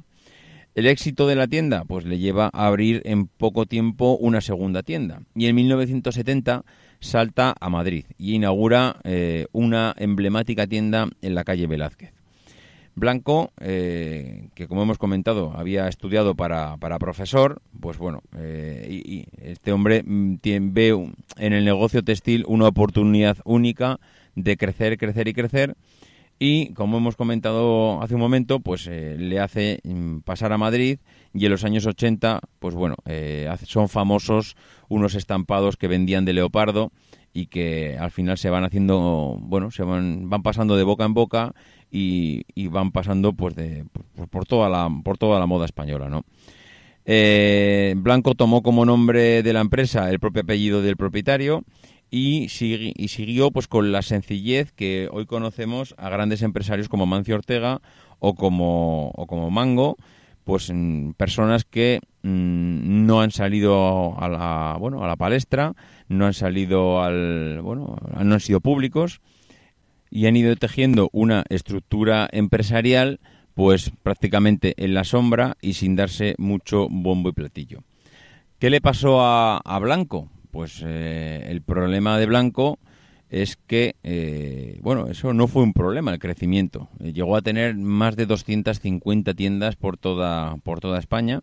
El 0.76 0.86
éxito 0.86 1.26
de 1.26 1.36
la 1.36 1.46
tienda 1.46 1.84
pues 1.86 2.04
le 2.04 2.18
lleva 2.18 2.50
a 2.52 2.66
abrir 2.66 3.00
en 3.06 3.28
poco 3.28 3.64
tiempo 3.64 4.18
una 4.20 4.42
segunda 4.42 4.82
tienda 4.82 5.22
y 5.34 5.46
en 5.46 5.56
1970 5.56 6.66
salta 7.00 7.54
a 7.58 7.70
Madrid 7.70 8.04
y 8.18 8.34
inaugura 8.34 8.96
eh, 9.04 9.46
una 9.52 9.94
emblemática 9.96 10.66
tienda 10.66 11.08
en 11.22 11.34
la 11.34 11.44
calle 11.44 11.66
Velázquez. 11.66 12.15
Blanco, 12.96 13.52
eh, 13.60 14.48
que 14.54 14.66
como 14.66 14.82
hemos 14.82 14.96
comentado 14.96 15.52
había 15.54 15.86
estudiado 15.86 16.34
para, 16.34 16.78
profesor, 16.98 17.60
pues 17.78 17.98
bueno, 17.98 18.22
eh, 18.38 19.02
y, 19.04 19.26
este 19.38 19.70
hombre 19.70 20.02
mm, 20.02 20.36
ve 20.42 21.12
en 21.36 21.52
el 21.52 21.66
negocio 21.66 22.02
textil 22.02 22.44
una 22.48 22.68
oportunidad 22.68 23.36
única 23.44 24.00
de 24.34 24.56
crecer, 24.56 24.96
crecer 24.96 25.28
y 25.28 25.34
crecer. 25.34 25.76
Y 26.38 26.72
como 26.74 26.96
hemos 26.98 27.16
comentado 27.16 28.02
hace 28.02 28.14
un 28.14 28.20
momento, 28.20 28.60
pues 28.60 28.86
eh, 28.86 29.16
le 29.18 29.40
hace 29.40 29.80
mm, 29.84 30.18
pasar 30.20 30.52
a 30.52 30.58
Madrid 30.58 30.98
y 31.34 31.44
en 31.44 31.50
los 31.50 31.64
años 31.64 31.84
80, 31.86 32.40
pues 32.58 32.74
bueno, 32.74 32.96
eh, 33.04 33.50
son 33.64 33.90
famosos 33.90 34.56
unos 34.88 35.14
estampados 35.14 35.76
que 35.76 35.88
vendían 35.88 36.24
de 36.24 36.32
leopardo 36.32 36.92
y 37.32 37.46
que 37.46 37.98
al 37.98 38.10
final 38.10 38.38
se 38.38 38.48
van 38.48 38.64
haciendo, 38.64 39.36
bueno, 39.40 39.70
se 39.70 39.82
van, 39.82 40.30
van 40.30 40.42
pasando 40.42 40.76
de 40.76 40.84
boca 40.84 41.04
en 41.04 41.12
boca 41.12 41.54
y, 41.90 42.68
van 42.68 42.90
pasando 42.90 43.32
pues 43.32 43.54
de, 43.54 43.84
por, 44.30 44.44
toda 44.44 44.68
la, 44.68 44.90
por 45.02 45.18
toda 45.18 45.38
la 45.38 45.46
moda 45.46 45.64
española, 45.64 46.08
¿no? 46.08 46.24
Eh, 47.04 47.94
Blanco 47.96 48.34
tomó 48.34 48.62
como 48.62 48.84
nombre 48.84 49.42
de 49.44 49.52
la 49.52 49.60
empresa 49.60 50.10
el 50.10 50.18
propio 50.18 50.42
apellido 50.42 50.82
del 50.82 50.96
propietario 50.96 51.62
y, 52.10 52.48
siguió 52.48 53.50
pues 53.52 53.68
con 53.68 53.92
la 53.92 54.02
sencillez 54.02 54.72
que 54.72 55.08
hoy 55.12 55.26
conocemos 55.26 55.94
a 55.98 56.08
grandes 56.08 56.42
empresarios 56.42 56.88
como 56.88 57.06
Mancio 57.06 57.36
Ortega 57.36 57.80
o 58.18 58.34
como, 58.34 59.10
o 59.14 59.26
como 59.26 59.50
Mango, 59.50 59.96
pues 60.42 60.72
personas 61.16 61.64
que 61.64 62.00
mm, 62.22 63.06
no 63.06 63.20
han 63.20 63.30
salido 63.30 64.18
a 64.20 64.28
la, 64.28 64.76
bueno, 64.78 65.04
a 65.04 65.06
la 65.06 65.16
palestra, 65.16 65.74
no 66.08 66.26
han 66.26 66.34
salido 66.34 67.02
al, 67.02 67.60
bueno, 67.62 67.96
no 68.20 68.34
han 68.34 68.40
sido 68.40 68.60
públicos 68.60 69.20
y 70.10 70.26
han 70.26 70.36
ido 70.36 70.54
tejiendo 70.56 71.08
una 71.12 71.44
estructura 71.48 72.28
empresarial 72.32 73.20
pues 73.54 73.90
prácticamente 74.02 74.74
en 74.76 74.92
la 74.92 75.04
sombra 75.04 75.56
y 75.62 75.72
sin 75.74 75.96
darse 75.96 76.34
mucho 76.36 76.88
bombo 76.90 77.30
y 77.30 77.32
platillo. 77.32 77.82
¿Qué 78.58 78.70
le 78.70 78.80
pasó 78.80 79.22
a, 79.22 79.58
a 79.58 79.78
Blanco? 79.78 80.28
Pues 80.50 80.82
eh, 80.84 81.46
el 81.48 81.62
problema 81.62 82.18
de 82.18 82.26
Blanco 82.26 82.78
es 83.28 83.56
que, 83.56 83.96
eh, 84.02 84.78
bueno, 84.82 85.08
eso 85.08 85.34
no 85.34 85.48
fue 85.48 85.62
un 85.62 85.72
problema, 85.72 86.12
el 86.12 86.18
crecimiento. 86.18 86.88
Eh, 87.00 87.12
llegó 87.12 87.36
a 87.36 87.42
tener 87.42 87.74
más 87.74 88.16
de 88.16 88.26
250 88.26 89.34
tiendas 89.34 89.76
por 89.76 89.96
toda, 89.96 90.56
por 90.62 90.80
toda 90.80 90.98
España 90.98 91.42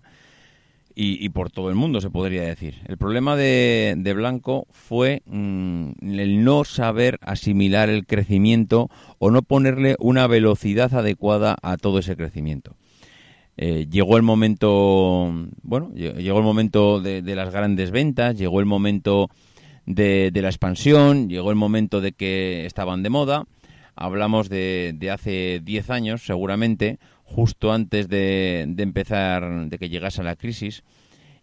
y, 0.95 1.27
por 1.29 1.49
todo 1.49 1.69
el 1.69 1.75
mundo, 1.75 2.01
se 2.01 2.10
podría 2.10 2.43
decir. 2.43 2.75
El 2.86 2.97
problema 2.97 3.36
de, 3.36 4.13
Blanco 4.15 4.67
fue 4.69 5.23
mm, 5.25 5.91
el 6.01 6.43
no 6.43 6.63
saber 6.65 7.19
asimilar 7.21 7.89
el 7.89 8.06
crecimiento 8.06 8.89
o 9.17 9.32
no 9.32 9.41
ponerle 9.41 9.95
una 9.99 10.27
velocidad 10.27 10.93
adecuada 10.93 11.58
a 11.62 11.77
todo 11.77 11.99
ese 11.99 12.15
crecimiento. 12.15 12.75
Eh, 13.56 13.88
llegó 13.89 14.17
el 14.17 14.23
momento, 14.23 15.32
bueno, 15.62 15.91
llegó 15.93 16.39
el 16.39 16.43
momento 16.43 16.99
de, 16.99 17.21
las 17.36 17.51
grandes 17.51 17.91
ventas, 17.91 18.36
llegó 18.36 18.60
el 18.60 18.65
momento 18.65 19.29
de, 19.86 20.32
la 20.34 20.49
expansión, 20.49 21.29
llegó 21.29 21.51
el 21.51 21.56
momento 21.56 22.01
de 22.01 22.13
que 22.13 22.65
estaban 22.65 23.03
de 23.03 23.10
moda. 23.10 23.45
Hablamos 23.95 24.49
de, 24.49 25.10
hace 25.12 25.62
10 25.63 25.89
años, 25.91 26.25
seguramente, 26.25 26.97
justo 27.23 27.71
antes 27.71 28.09
de, 28.09 28.62
empezar, 28.77 29.69
de 29.69 29.77
que 29.77 29.89
llegase 29.89 30.23
la 30.23 30.36
crisis. 30.36 30.83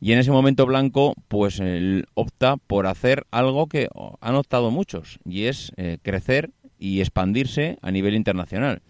Y 0.00 0.12
en 0.12 0.18
ese 0.18 0.30
momento 0.30 0.64
Blanco, 0.66 1.14
pues 1.28 1.60
opta 2.14 2.56
por 2.56 2.86
hacer 2.86 3.26
algo 3.30 3.66
que 3.66 3.88
han 4.20 4.34
optado 4.34 4.70
muchos, 4.70 5.18
y 5.24 5.44
es 5.44 5.72
eh, 5.76 5.98
crecer 6.02 6.50
y 6.78 7.00
expandirse 7.00 7.78
a 7.82 7.90
nivel 7.90 8.14
internacional. 8.14 8.80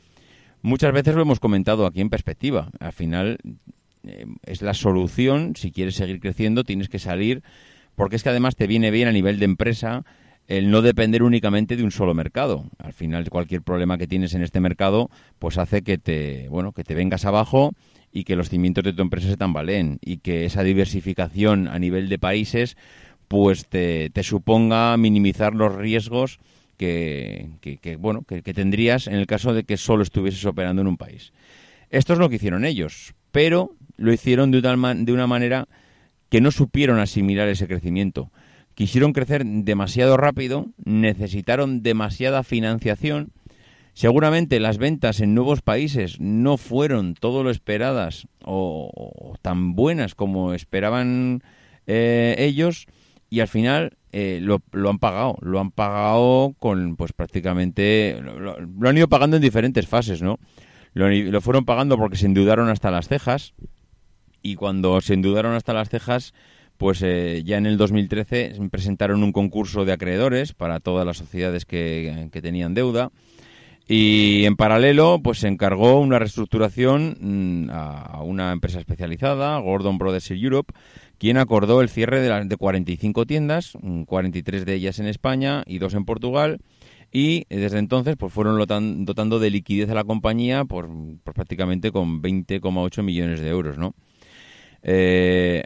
Muchas 0.63 0.93
veces 0.93 1.15
lo 1.15 1.23
hemos 1.23 1.41
comentado 1.41 1.87
aquí 1.87 2.01
en 2.01 2.11
perspectiva. 2.11 2.71
Al 2.79 2.93
final 2.93 3.39
eh, 4.05 4.27
es 4.45 4.63
la 4.63 4.75
solución. 4.75 5.55
Si 5.57 5.73
quieres 5.73 5.97
seguir 5.97 6.21
creciendo, 6.21 6.65
tienes 6.65 6.89
que 6.89 6.99
salir, 6.99 7.43
porque 7.97 8.17
es 8.17 8.23
que 8.23 8.29
además 8.29 8.57
te 8.57 8.67
viene 8.67 8.91
bien 8.91 9.09
a 9.09 9.13
nivel 9.13 9.39
de 9.39 9.47
empresa 9.47 10.05
el 10.51 10.69
no 10.69 10.83
depender 10.83 11.23
únicamente 11.23 11.77
de 11.77 11.85
un 11.85 11.93
solo 11.93 12.13
mercado. 12.13 12.65
Al 12.79 12.93
final, 12.93 13.31
cualquier 13.31 13.63
problema 13.63 13.99
que 13.99 14.09
tienes 14.09 14.35
en 14.35 14.43
este 14.43 14.59
mercado, 14.59 15.09
pues 15.39 15.59
hace 15.59 15.83
que 15.83 15.97
te, 15.97 16.49
bueno, 16.49 16.73
que 16.73 16.83
te 16.83 16.97
vengas 16.97 17.25
abajo 17.25 17.71
y 18.13 18.25
que 18.25 18.35
los 18.35 18.49
cimientos 18.49 18.83
de 18.83 18.93
tu 18.93 19.01
empresa 19.01 19.29
se 19.29 19.37
tambaleen 19.37 20.01
y 20.01 20.17
que 20.17 20.45
esa 20.45 20.65
diversificación 20.65 21.69
a 21.69 21.79
nivel 21.79 22.09
de 22.09 22.19
países, 22.19 22.77
pues 23.29 23.69
te, 23.69 24.11
te 24.11 24.25
suponga 24.25 24.97
minimizar 24.97 25.55
los 25.55 25.73
riesgos 25.73 26.41
que, 26.77 27.97
bueno, 28.01 28.23
que, 28.23 28.43
tendrías 28.43 29.07
en 29.07 29.15
el 29.15 29.29
caso 29.29 29.55
de 29.55 29.63
que 29.63 29.77
solo 29.77 30.03
estuvieses 30.03 30.45
operando 30.47 30.83
en 30.83 30.89
un 30.89 30.97
país. 30.97 31.33
Esto 31.91 32.15
es 32.15 32.19
lo 32.19 32.29
que 32.29 32.37
hicieron 32.37 32.65
ellos, 32.65 33.15
pero 33.31 33.77
lo 33.97 34.13
hicieron 34.13 34.51
de 34.51 34.59
una, 34.59 34.95
de 34.95 35.13
una 35.13 35.29
manera 35.29 35.69
que 36.29 36.41
no 36.41 36.51
supieron 36.51 36.99
asimilar 36.99 37.49
ese 37.49 37.69
crecimiento. 37.69 38.33
Quisieron 38.81 39.13
crecer 39.13 39.45
demasiado 39.45 40.17
rápido, 40.17 40.69
necesitaron 40.83 41.83
demasiada 41.83 42.43
financiación. 42.43 43.31
Seguramente 43.93 44.59
las 44.59 44.79
ventas 44.79 45.21
en 45.21 45.35
nuevos 45.35 45.61
países 45.61 46.19
no 46.19 46.57
fueron 46.57 47.13
todo 47.13 47.45
lo 47.45 47.51
esperadas 47.51 48.27
o, 48.43 49.37
tan 49.43 49.75
buenas 49.75 50.15
como 50.15 50.55
esperaban 50.55 51.43
eh, 51.87 52.37
ellos 52.39 52.87
y 53.29 53.41
al 53.41 53.49
final 53.49 53.99
eh, 54.13 54.39
lo, 54.41 54.63
han 54.89 54.99
pagado, 54.99 55.37
lo 55.43 55.61
han 55.61 55.73
pagado 55.73 56.55
con, 56.59 56.97
pues 56.97 57.13
prácticamente, 57.13 58.19
lo, 58.23 58.89
han 58.89 58.97
ido 58.97 59.09
pagando 59.09 59.37
en 59.37 59.43
diferentes 59.43 59.87
fases, 59.87 60.23
¿no? 60.23 60.39
Lo, 60.95 61.41
fueron 61.43 61.67
pagando 61.67 61.99
porque 61.99 62.17
se 62.17 62.25
endeudaron 62.25 62.71
hasta 62.71 62.91
las 62.91 63.09
cejas 63.09 63.53
y 64.41 64.55
cuando 64.55 65.03
se 65.03 65.13
endeudaron 65.13 65.53
hasta 65.53 65.75
las 65.75 65.91
cejas, 65.91 66.33
pues 66.81 67.03
eh, 67.03 67.43
ya 67.45 67.59
en 67.59 67.67
el 67.67 67.77
2013 67.77 68.55
presentaron 68.71 69.23
un 69.23 69.33
concurso 69.33 69.85
de 69.85 69.93
acreedores 69.93 70.55
para 70.55 70.81
todas 70.81 71.05
las 71.05 71.19
sociedades 71.19 71.67
que, 71.67 72.31
tenían 72.41 72.73
deuda 72.73 73.11
y 73.87 74.47
en 74.47 74.57
paralelo, 74.57 75.21
pues 75.23 75.41
se 75.41 75.49
encargó 75.49 76.01
una 76.01 76.19
reestructuración 76.19 77.19
mm, 77.21 77.71
a, 77.71 78.23
una 78.23 78.53
empresa 78.53 78.79
especializada, 78.79 79.59
Gordon 79.59 79.99
Brothers 79.99 80.31
Europe, 80.31 80.73
quien 81.19 81.37
acordó 81.37 81.83
el 81.83 81.91
cierre 81.91 82.23
de, 82.23 82.47
de 82.47 82.57
45 82.57 83.27
tiendas, 83.27 83.75
43 84.07 84.65
de 84.65 84.73
ellas 84.73 84.99
en 85.01 85.07
España 85.07 85.65
y 85.67 85.81
dos 85.81 85.93
en 85.93 86.07
Portugal, 86.07 86.61
y 87.13 87.45
desde 87.51 87.79
entonces 87.79 88.17
pues 88.17 88.33
fueron 88.33 88.59
dotando 89.05 89.39
de 89.39 89.51
liquidez 89.51 89.91
a 89.91 89.95
la 89.95 90.05
compañía 90.05 90.65
por, 90.65 90.89
prácticamente 91.25 91.93
con 91.93 92.23
20,8 92.23 93.03
millones 93.03 93.41
de 93.41 93.51
euros, 93.51 93.77
¿no? 93.77 93.95
Eh, 94.83 95.63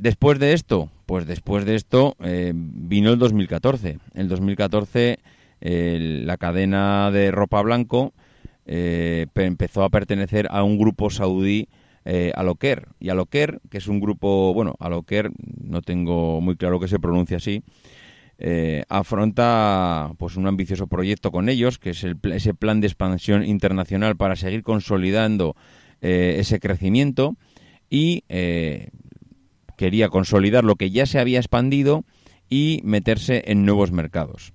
después 0.00 0.38
de 0.38 0.52
esto, 0.52 0.90
pues 1.06 1.26
después 1.26 1.64
de 1.64 1.74
esto 1.74 2.16
eh, 2.20 2.52
vino 2.54 3.12
el 3.12 3.18
2014. 3.18 3.98
El 4.14 4.28
2014 4.28 5.18
la 5.62 6.38
cadena 6.38 7.10
de 7.10 7.30
ropa 7.30 7.60
blanco 7.60 8.14
eh, 8.64 9.26
empezó 9.34 9.84
a 9.84 9.90
pertenecer 9.90 10.48
a 10.50 10.62
un 10.62 10.78
grupo 10.78 11.10
saudí 11.10 11.68
eh, 12.04 12.32
Aloker. 12.34 12.88
Y 12.98 13.10
Aloker, 13.10 13.60
que 13.70 13.78
es 13.78 13.86
un 13.86 14.00
grupo, 14.00 14.54
bueno, 14.54 14.74
Aloker, 14.78 15.30
no 15.62 15.82
tengo 15.82 16.40
muy 16.40 16.56
claro 16.56 16.80
que 16.80 16.88
se 16.88 16.98
pronuncia 16.98 17.36
así, 17.36 17.62
eh, 18.38 18.84
afronta 18.88 20.12
pues 20.16 20.36
un 20.36 20.46
ambicioso 20.46 20.86
proyecto 20.86 21.30
con 21.30 21.48
ellos, 21.48 21.78
que 21.78 21.90
es 21.90 22.04
el, 22.04 22.18
ese 22.32 22.54
plan 22.54 22.80
de 22.80 22.86
expansión 22.86 23.44
internacional 23.44 24.16
para 24.16 24.36
seguir 24.36 24.62
consolidando 24.62 25.56
eh, 26.00 26.36
ese 26.38 26.58
crecimiento 26.58 27.36
y 27.90 28.24
quería 29.80 30.10
consolidar 30.10 30.62
lo 30.62 30.76
que 30.76 30.90
ya 30.90 31.06
se 31.06 31.18
había 31.18 31.38
expandido 31.38 32.04
y 32.50 32.82
meterse 32.84 33.44
en 33.46 33.64
nuevos 33.64 33.92
mercados. 33.92 34.52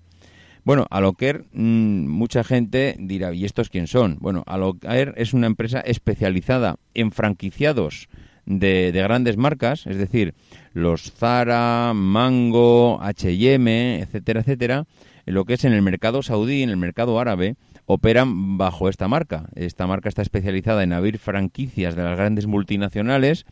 Bueno, 0.63 0.85
Aloker, 0.91 1.45
mm, 1.51 2.05
mucha 2.05 2.43
gente 2.43 2.95
dirá, 2.99 3.33
¿y 3.33 3.43
estos 3.43 3.69
quién 3.69 3.87
son? 3.87 4.19
Bueno, 4.19 4.43
Aloker 4.45 5.15
es 5.17 5.33
una 5.33 5.47
empresa 5.47 5.79
especializada 5.79 6.75
en 6.93 7.11
franquiciados 7.11 8.07
de, 8.45 8.91
grandes 8.93 9.35
marcas, 9.35 9.87
es 9.87 9.97
decir, 9.97 10.35
los 10.73 11.11
Zara, 11.11 11.93
Mango, 11.95 12.99
H&M, 13.01 14.01
etcétera, 14.01 14.41
etcétera, 14.41 14.85
lo 15.25 15.45
que 15.45 15.55
es 15.55 15.65
en 15.65 15.73
el 15.73 15.81
mercado 15.81 16.21
saudí, 16.21 16.61
en 16.61 16.69
el 16.69 16.77
mercado 16.77 17.19
árabe, 17.19 17.55
operan 17.87 18.59
bajo 18.59 18.89
esta 18.89 19.07
marca. 19.07 19.49
Esta 19.55 19.87
marca 19.87 20.07
está 20.07 20.21
especializada 20.21 20.83
en 20.83 20.93
abrir 20.93 21.17
franquicias 21.17 21.95
de 21.95 22.03
las 22.03 22.15
grandes 22.15 22.45
multinacionales 22.45 23.47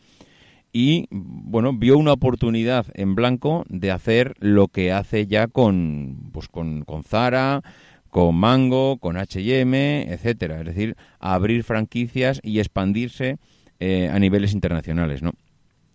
y 0.76 1.06
bueno 1.10 1.72
vio 1.72 1.96
una 1.96 2.12
oportunidad 2.12 2.86
en 2.94 3.14
blanco 3.14 3.64
de 3.68 3.92
hacer 3.92 4.34
lo 4.40 4.66
que 4.66 4.92
hace 4.92 5.26
ya 5.28 5.46
con 5.46 6.30
pues 6.32 6.48
con, 6.48 6.82
con 6.82 7.04
Zara 7.04 7.62
con 8.10 8.34
Mango 8.34 8.98
con 8.98 9.16
H&M 9.16 10.12
etcétera. 10.12 10.58
Es 10.58 10.66
decir 10.66 10.96
abrir 11.20 11.62
franquicias 11.62 12.40
y 12.42 12.58
expandirse 12.58 13.38
eh, 13.78 14.10
a 14.12 14.18
niveles 14.18 14.52
internacionales 14.52 15.22
no 15.22 15.30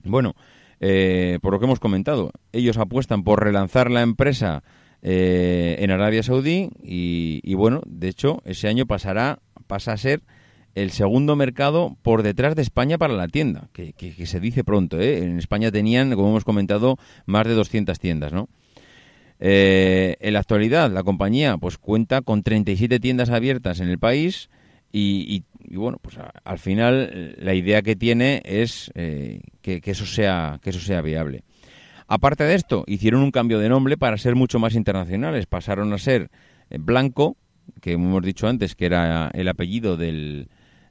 bueno 0.06 0.34
eh, 0.80 1.40
por 1.42 1.52
lo 1.52 1.60
que 1.60 1.66
hemos 1.66 1.82
comentado 1.82 2.32
ellos 2.54 2.78
apuestan 2.78 3.24
por 3.24 3.44
relanzar 3.44 3.92
la 3.92 4.02
empresa 4.02 4.64
eh, 5.02 5.76
en 5.80 5.92
Arabia 5.92 6.24
Saudí 6.24 6.70
y, 6.82 7.42
y 7.44 7.54
bueno 7.54 7.82
de 7.86 8.08
hecho 8.08 8.42
ese 8.46 8.70
año 8.70 8.86
pasará 8.86 9.40
pasa 9.68 9.92
a 9.92 9.98
ser 9.98 10.22
el 10.76 10.92
segundo 10.92 11.36
mercado 11.36 11.98
por 12.02 12.24
detrás 12.24 12.56
de 12.56 12.62
España 12.62 12.98
para 12.98 13.14
la 13.14 13.28
tienda, 13.28 13.70
que, 13.74 13.94
se 14.26 14.40
dice 14.40 14.64
pronto. 14.64 15.00
¿eh? 15.00 15.24
En 15.24 15.38
España 15.38 15.72
tenían, 15.72 16.14
como 16.16 16.30
hemos 16.30 16.44
comentado, 16.44 16.98
más 17.26 17.48
de 17.48 17.54
200 17.54 18.00
tiendas, 18.00 18.34
¿no? 18.34 18.50
Eh, 19.42 20.18
en 20.20 20.34
la 20.34 20.40
actualidad, 20.40 20.92
la 20.92 21.04
compañía 21.04 21.58
pues 21.58 21.78
cuenta 21.78 22.22
con 22.22 22.44
37 22.44 23.00
tiendas 23.00 23.30
abiertas 23.30 23.80
en 23.80 23.88
el 23.88 23.98
país 23.98 24.50
y, 24.92 25.44
bueno, 25.72 25.98
pues 26.02 26.18
al 26.44 26.60
final 26.60 27.36
la 27.40 27.54
idea 27.54 27.82
que 27.82 27.96
tiene 27.96 28.42
es 28.44 28.92
eh, 28.96 29.40
que, 29.62 29.82
eso 29.86 30.06
sea, 30.06 30.60
que 30.62 30.72
eso 30.72 30.80
sea 30.80 31.02
viable. 31.02 31.44
Aparte 32.08 32.44
de 32.44 32.56
esto, 32.56 32.84
hicieron 32.88 33.22
un 33.22 33.32
cambio 33.32 33.60
de 33.60 33.70
nombre 33.70 33.96
para 33.96 34.18
ser 34.18 34.36
mucho 34.36 34.60
más 34.60 34.74
internacionales. 34.74 35.46
Pasaron 35.46 35.94
a 35.94 36.00
ser 36.00 36.32
Blanco, 36.70 37.38
que 37.82 37.94
hemos 37.94 38.24
dicho 38.24 38.48
antes 38.48 38.76
que 38.76 38.88
era 38.88 39.30
el 39.34 39.48
apellido 39.48 39.96
del, 39.96 40.50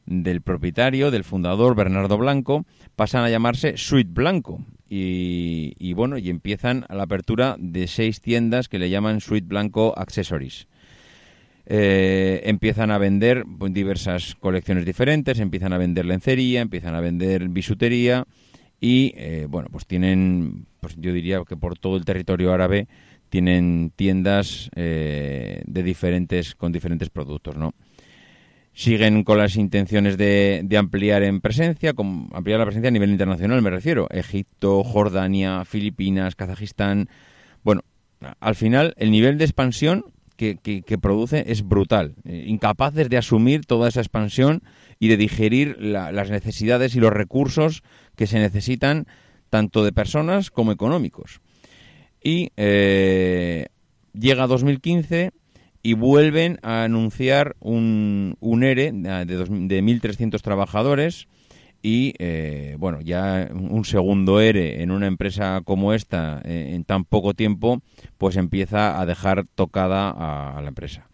del 0.08 0.40
propietario, 0.40 1.10
del 1.10 1.24
fundador 1.24 1.76
Bernardo 1.76 2.16
Blanco, 2.18 2.64
pasan 2.96 3.24
a 3.24 3.30
llamarse 3.30 3.76
Suite 3.76 4.10
Blanco. 4.12 4.64
Y, 4.90 5.92
bueno, 5.92 6.16
y 6.16 6.30
empiezan 6.30 6.86
a 6.88 6.94
la 6.94 7.02
apertura 7.02 7.56
de 7.58 7.86
seis 7.86 8.22
tiendas 8.22 8.68
que 8.68 8.78
le 8.78 8.88
llaman 8.88 9.20
Suite 9.20 9.46
Blanco 9.46 9.92
Accessories. 9.96 10.66
Eh, 11.66 12.40
empiezan 12.44 12.90
a 12.90 12.96
vender 12.96 13.44
diversas 13.70 14.34
colecciones 14.36 14.86
diferentes, 14.86 15.38
empiezan 15.38 15.74
a 15.74 15.78
vender 15.78 16.06
lencería, 16.06 16.62
empiezan 16.62 16.94
a 16.94 17.02
vender 17.02 17.46
bisutería 17.50 18.24
y 18.80 19.12
eh, 19.16 19.46
bueno, 19.50 19.68
pues 19.70 19.84
tienen, 19.86 20.64
pues 20.80 20.96
yo 20.96 21.12
diría 21.12 21.42
que 21.46 21.58
por 21.58 21.78
todo 21.78 21.98
el 21.98 22.06
territorio 22.06 22.54
árabe 22.54 22.88
tienen 23.28 23.92
tiendas 23.94 24.70
eh, 24.74 25.62
de 25.66 25.82
diferentes 25.82 26.54
con 26.54 26.72
diferentes 26.72 27.10
productos, 27.10 27.56
¿no? 27.56 27.74
Siguen 28.78 29.24
con 29.24 29.38
las 29.38 29.56
intenciones 29.56 30.16
de, 30.16 30.64
ampliar 30.78 31.24
en 31.24 31.40
presencia, 31.40 31.94
ampliar 32.32 32.60
la 32.60 32.64
presencia 32.64 32.86
a 32.86 32.92
nivel 32.92 33.10
internacional, 33.10 33.60
me 33.60 33.70
refiero. 33.70 34.06
Egipto, 34.08 34.84
Jordania, 34.84 35.64
Filipinas, 35.64 36.36
Kazajistán. 36.36 37.08
Bueno, 37.64 37.82
al 38.38 38.54
final 38.54 38.94
el 38.96 39.10
nivel 39.10 39.36
de 39.36 39.46
expansión 39.46 40.04
que, 40.36 40.98
produce 41.02 41.42
es 41.48 41.66
brutal. 41.66 42.14
Eh, 42.24 42.44
incapaces 42.46 43.08
de 43.08 43.16
asumir 43.16 43.66
toda 43.66 43.88
esa 43.88 43.98
expansión 43.98 44.62
y 45.00 45.08
de 45.08 45.16
digerir 45.16 45.76
las 45.80 46.30
necesidades 46.30 46.94
y 46.94 47.00
los 47.00 47.12
recursos 47.12 47.82
que 48.14 48.28
se 48.28 48.38
necesitan 48.38 49.08
tanto 49.50 49.82
de 49.82 49.90
personas 49.90 50.52
como 50.52 50.70
económicos. 50.70 51.40
Y 52.22 52.52
eh, 52.56 53.66
llega 54.12 54.46
2015 54.46 55.32
y 55.88 55.94
vuelven 55.94 56.58
a 56.60 56.84
anunciar 56.84 57.56
un, 57.60 58.36
un 58.40 58.62
ERE 58.62 58.92
de, 58.92 59.24
de 59.24 59.82
1.300 59.82 60.38
trabajadores 60.42 61.28
y, 61.80 62.12
eh, 62.18 62.76
bueno, 62.78 63.00
ya 63.00 63.48
un 63.54 63.86
segundo 63.86 64.38
ERE 64.38 64.82
en 64.82 64.90
una 64.90 65.06
empresa 65.06 65.62
como 65.64 65.94
esta 65.94 66.42
eh, 66.44 66.72
en 66.74 66.84
tan 66.84 67.06
poco 67.06 67.32
tiempo, 67.32 67.80
pues 68.18 68.36
empieza 68.36 69.00
a 69.00 69.06
dejar 69.06 69.46
tocada 69.54 70.10
a, 70.10 70.60
la 70.60 70.68
empresa. 70.68 71.08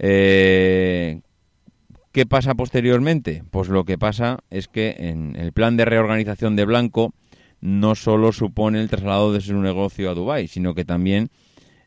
Eh, 0.00 1.20
¿Qué 2.10 2.26
pasa 2.26 2.56
posteriormente? 2.56 3.44
Pues 3.52 3.68
lo 3.68 3.84
que 3.84 3.96
pasa 3.96 4.40
es 4.50 4.66
que 4.66 4.96
en 4.98 5.36
el 5.36 5.52
plan 5.52 5.76
de 5.76 5.84
reorganización 5.84 6.56
de 6.56 6.64
Blanco 6.64 7.14
no 7.60 7.94
solo 7.94 8.32
supone 8.32 8.80
el 8.80 8.90
traslado 8.90 9.32
de 9.32 9.40
su 9.40 9.54
negocio 9.54 10.10
a 10.10 10.14
Dubái, 10.14 10.48
sino 10.48 10.74
que 10.74 10.84
también 10.84 11.30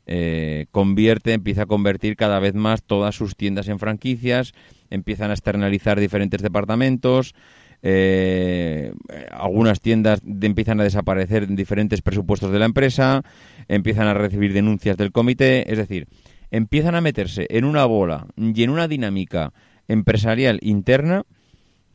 eh, 0.10 0.68
convierte, 0.72 1.34
empieza 1.34 1.64
a 1.64 1.66
convertir 1.66 2.16
cada 2.16 2.40
vez 2.40 2.54
más 2.54 2.82
todas 2.82 3.14
sus 3.14 3.36
tiendas 3.36 3.68
en 3.68 3.78
franquicias, 3.78 4.54
empiezan 4.90 5.32
a 5.32 5.34
externalizar 5.34 6.00
diferentes 6.00 6.42
departamentos, 6.42 7.36
eh, 7.84 8.94
algunas 9.32 9.82
tiendas 9.82 10.22
empiezan 10.42 10.80
a 10.80 10.86
desaparecer 10.86 11.44
en 11.44 11.58
diferentes 11.58 12.02
presupuestos 12.02 12.54
de 12.54 12.60
la 12.60 12.66
empresa, 12.66 13.22
empiezan 13.68 14.08
a 14.08 14.14
recibir 14.14 14.54
denuncias 14.54 14.96
del 14.96 15.12
comité, 15.12 15.70
es 15.72 15.78
decir, 15.78 16.08
empiezan 16.52 16.96
a 16.96 17.02
meterse 17.02 17.46
en 17.50 17.66
una 17.66 17.84
bola 17.86 18.28
y 18.38 18.64
en 18.64 18.70
una 18.70 18.88
dinámica 18.88 19.52
empresarial 19.90 20.60
interna 20.62 21.24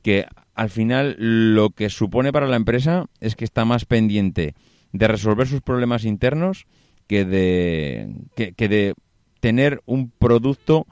que 0.03 0.27
al 0.55 0.69
final 0.69 1.17
lo 1.19 1.71
que 1.71 1.89
supone 1.89 2.31
para 2.31 2.47
la 2.47 2.57
empresa 2.57 3.07
es 3.21 3.37
que 3.37 3.45
está 3.47 3.65
más 3.65 3.87
pendiente 3.87 4.55
de 4.93 5.09
resolver 5.09 5.47
sus 5.47 5.63
problemas 5.63 6.05
internos 6.05 6.67
que 7.13 7.27
de, 7.27 8.09
que, 8.35 8.69
de 8.71 8.95
tener 9.41 9.83
un 9.85 10.11
producto 10.11 10.87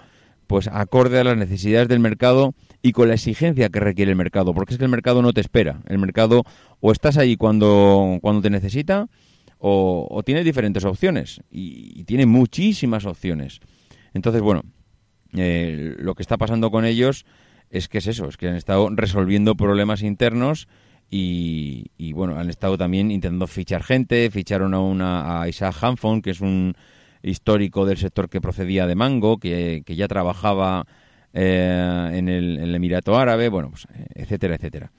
pues 0.46 0.68
acorde 0.68 1.18
a 1.18 1.24
las 1.24 1.38
necesidades 1.38 1.88
del 1.88 1.98
mercado 1.98 2.52
y 2.83 2.92
con 2.92 3.09
la 3.09 3.14
exigencia 3.14 3.70
que 3.70 3.80
requiere 3.80 4.11
el 4.11 4.18
mercado, 4.18 4.52
porque 4.52 4.74
es 4.74 4.78
que 4.78 4.85
el 4.85 4.90
mercado 4.90 5.22
no 5.22 5.33
te 5.33 5.40
espera. 5.40 5.80
El 5.87 5.96
mercado 5.96 6.42
o 6.80 6.92
estás 6.92 7.16
ahí 7.16 7.38
cuando, 7.38 8.18
cuando 8.20 8.42
te 8.42 8.50
necesita 8.50 9.09
o, 9.56 10.09
o 10.11 10.22
tiene 10.22 10.44
diferentes 10.44 10.85
opciones 10.85 11.40
y, 11.50 12.04
tiene 12.04 12.26
muchísimas 12.26 13.06
opciones. 13.06 13.61
Entonces, 14.12 14.42
bueno, 14.42 14.64
eh, 15.33 15.94
lo 16.00 16.14
que 16.14 16.22
está 16.22 16.37
pasando 16.37 16.70
con 16.70 16.85
ellos 16.85 17.24
es 17.70 17.88
que 17.88 17.96
es 17.96 18.06
eso, 18.09 18.28
es 18.28 18.37
que 18.37 18.46
han 18.48 18.56
estado 18.56 18.90
resolviendo 18.90 19.54
problemas 19.54 20.02
internos 20.02 20.68
y, 21.11 22.12
bueno, 22.12 22.38
han 22.38 22.49
estado 22.49 22.79
también 22.79 23.11
intentando 23.11 23.46
fichar 23.46 23.83
gente, 23.83 24.31
ficharon 24.31 24.75
a, 24.75 24.81
una, 24.81 25.42
a 25.42 25.49
Isaac 25.49 25.75
Hanfon, 25.81 26.23
que 26.23 26.31
es 26.31 26.40
un 26.40 26.75
histórico 27.23 27.85
del 27.85 27.99
sector 27.99 28.29
que 28.29 28.40
procedía 28.40 28.87
de 28.87 28.94
Mango, 28.94 29.38
que, 29.38 29.83
ya 29.87 30.09
trabajaba 30.09 30.87
eh, 31.33 32.11
en, 32.12 32.29
el, 32.29 32.75
Emirato 32.75 33.18
Árabe, 33.18 33.49
bueno, 33.49 33.70
pues, 33.70 33.87
etcétera, 34.14 34.55
etcétera. 34.55 34.92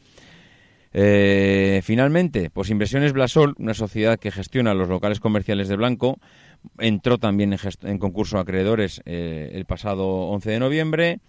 Eh, 0.93 1.79
finalmente, 1.83 2.49
pues 2.49 2.69
Inversiones 2.69 3.13
Blasol, 3.13 3.55
una 3.57 3.73
sociedad 3.73 4.19
que 4.19 4.29
gestiona 4.29 4.73
los 4.73 4.89
locales 4.89 5.21
comerciales 5.21 5.69
de 5.69 5.77
Blanco, 5.77 6.19
entró 6.79 7.17
también 7.17 7.55
en, 7.83 7.97
concurso 7.97 8.35
de 8.35 8.41
acreedores 8.41 9.01
eh, 9.05 9.51
el 9.53 9.65
pasado 9.65 10.05
11 10.05 10.51
de 10.51 10.59
noviembre 10.59 11.19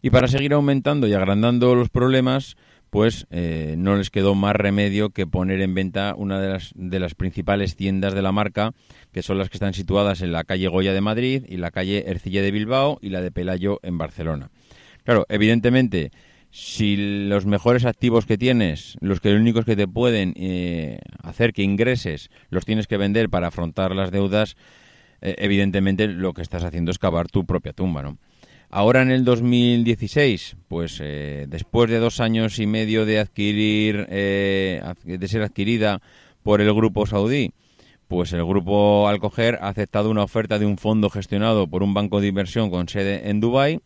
y 0.00 0.10
para 0.10 0.26
seguir 0.26 0.54
aumentando 0.54 1.06
y 1.06 1.12
agrandando 1.12 1.74
los 1.74 1.90
problemas, 1.90 2.56
pues 2.92 3.26
eh, 3.30 3.74
no 3.78 3.96
les 3.96 4.10
quedó 4.10 4.34
más 4.34 4.54
remedio 4.54 5.08
que 5.14 5.26
poner 5.26 5.62
en 5.62 5.74
venta 5.74 6.12
una 6.14 6.38
de 6.38 6.50
las, 6.50 6.72
de 6.74 7.00
las 7.00 7.14
principales 7.14 7.74
tiendas 7.74 8.12
de 8.12 8.20
la 8.20 8.32
marca, 8.32 8.74
que 9.12 9.22
son 9.22 9.38
las 9.38 9.48
que 9.48 9.56
están 9.56 9.72
situadas 9.72 10.20
en 10.20 10.30
la 10.30 10.44
calle 10.44 10.68
Goya 10.68 10.92
de 10.92 11.00
Madrid 11.00 11.46
y 11.48 11.56
la 11.56 11.70
calle 11.70 12.10
Ercilla 12.10 12.42
de 12.42 12.50
Bilbao 12.50 12.98
y 13.00 13.08
la 13.08 13.22
de 13.22 13.30
Pelayo 13.30 13.80
en 13.82 13.96
Barcelona. 13.96 14.50
Claro, 15.04 15.24
evidentemente, 15.30 16.10
si 16.50 17.26
los 17.28 17.46
mejores 17.46 17.86
activos 17.86 18.26
que 18.26 18.36
tienes, 18.36 18.98
los 19.00 19.20
que 19.20 19.32
únicos 19.32 19.64
que 19.64 19.74
te 19.74 19.88
pueden 19.88 20.34
eh, 20.36 20.98
hacer 21.22 21.54
que 21.54 21.62
ingreses, 21.62 22.28
los 22.50 22.66
tienes 22.66 22.86
que 22.88 22.98
vender 22.98 23.30
para 23.30 23.46
afrontar 23.46 23.96
las 23.96 24.10
deudas, 24.10 24.54
eh, 25.22 25.34
evidentemente 25.38 26.08
lo 26.08 26.34
que 26.34 26.42
estás 26.42 26.62
haciendo 26.62 26.90
es 26.90 26.98
cavar 26.98 27.28
tu 27.28 27.46
propia 27.46 27.72
tumba, 27.72 28.02
¿no? 28.02 28.18
Ahora 28.74 29.02
en 29.02 29.10
el 29.10 29.22
2016, 29.26 30.56
pues 30.66 30.98
eh, 31.02 31.44
después 31.46 31.90
de 31.90 31.98
dos 31.98 32.20
años 32.20 32.58
y 32.58 32.66
medio 32.66 33.04
de 33.04 33.18
adquirir, 33.18 34.06
eh, 34.08 34.82
de 35.04 35.28
ser 35.28 35.42
adquirida 35.42 36.00
por 36.42 36.62
el 36.62 36.72
grupo 36.72 37.04
saudí, 37.04 37.52
pues 38.08 38.32
el 38.32 38.42
grupo 38.46 39.08
Alcoger 39.08 39.58
ha 39.60 39.68
aceptado 39.68 40.08
una 40.08 40.22
oferta 40.22 40.58
de 40.58 40.64
un 40.64 40.78
fondo 40.78 41.10
gestionado 41.10 41.66
por 41.66 41.82
un 41.82 41.92
banco 41.92 42.22
de 42.22 42.28
inversión 42.28 42.70
con 42.70 42.88
sede 42.88 43.28
en 43.28 43.40
Dubái, 43.40 43.80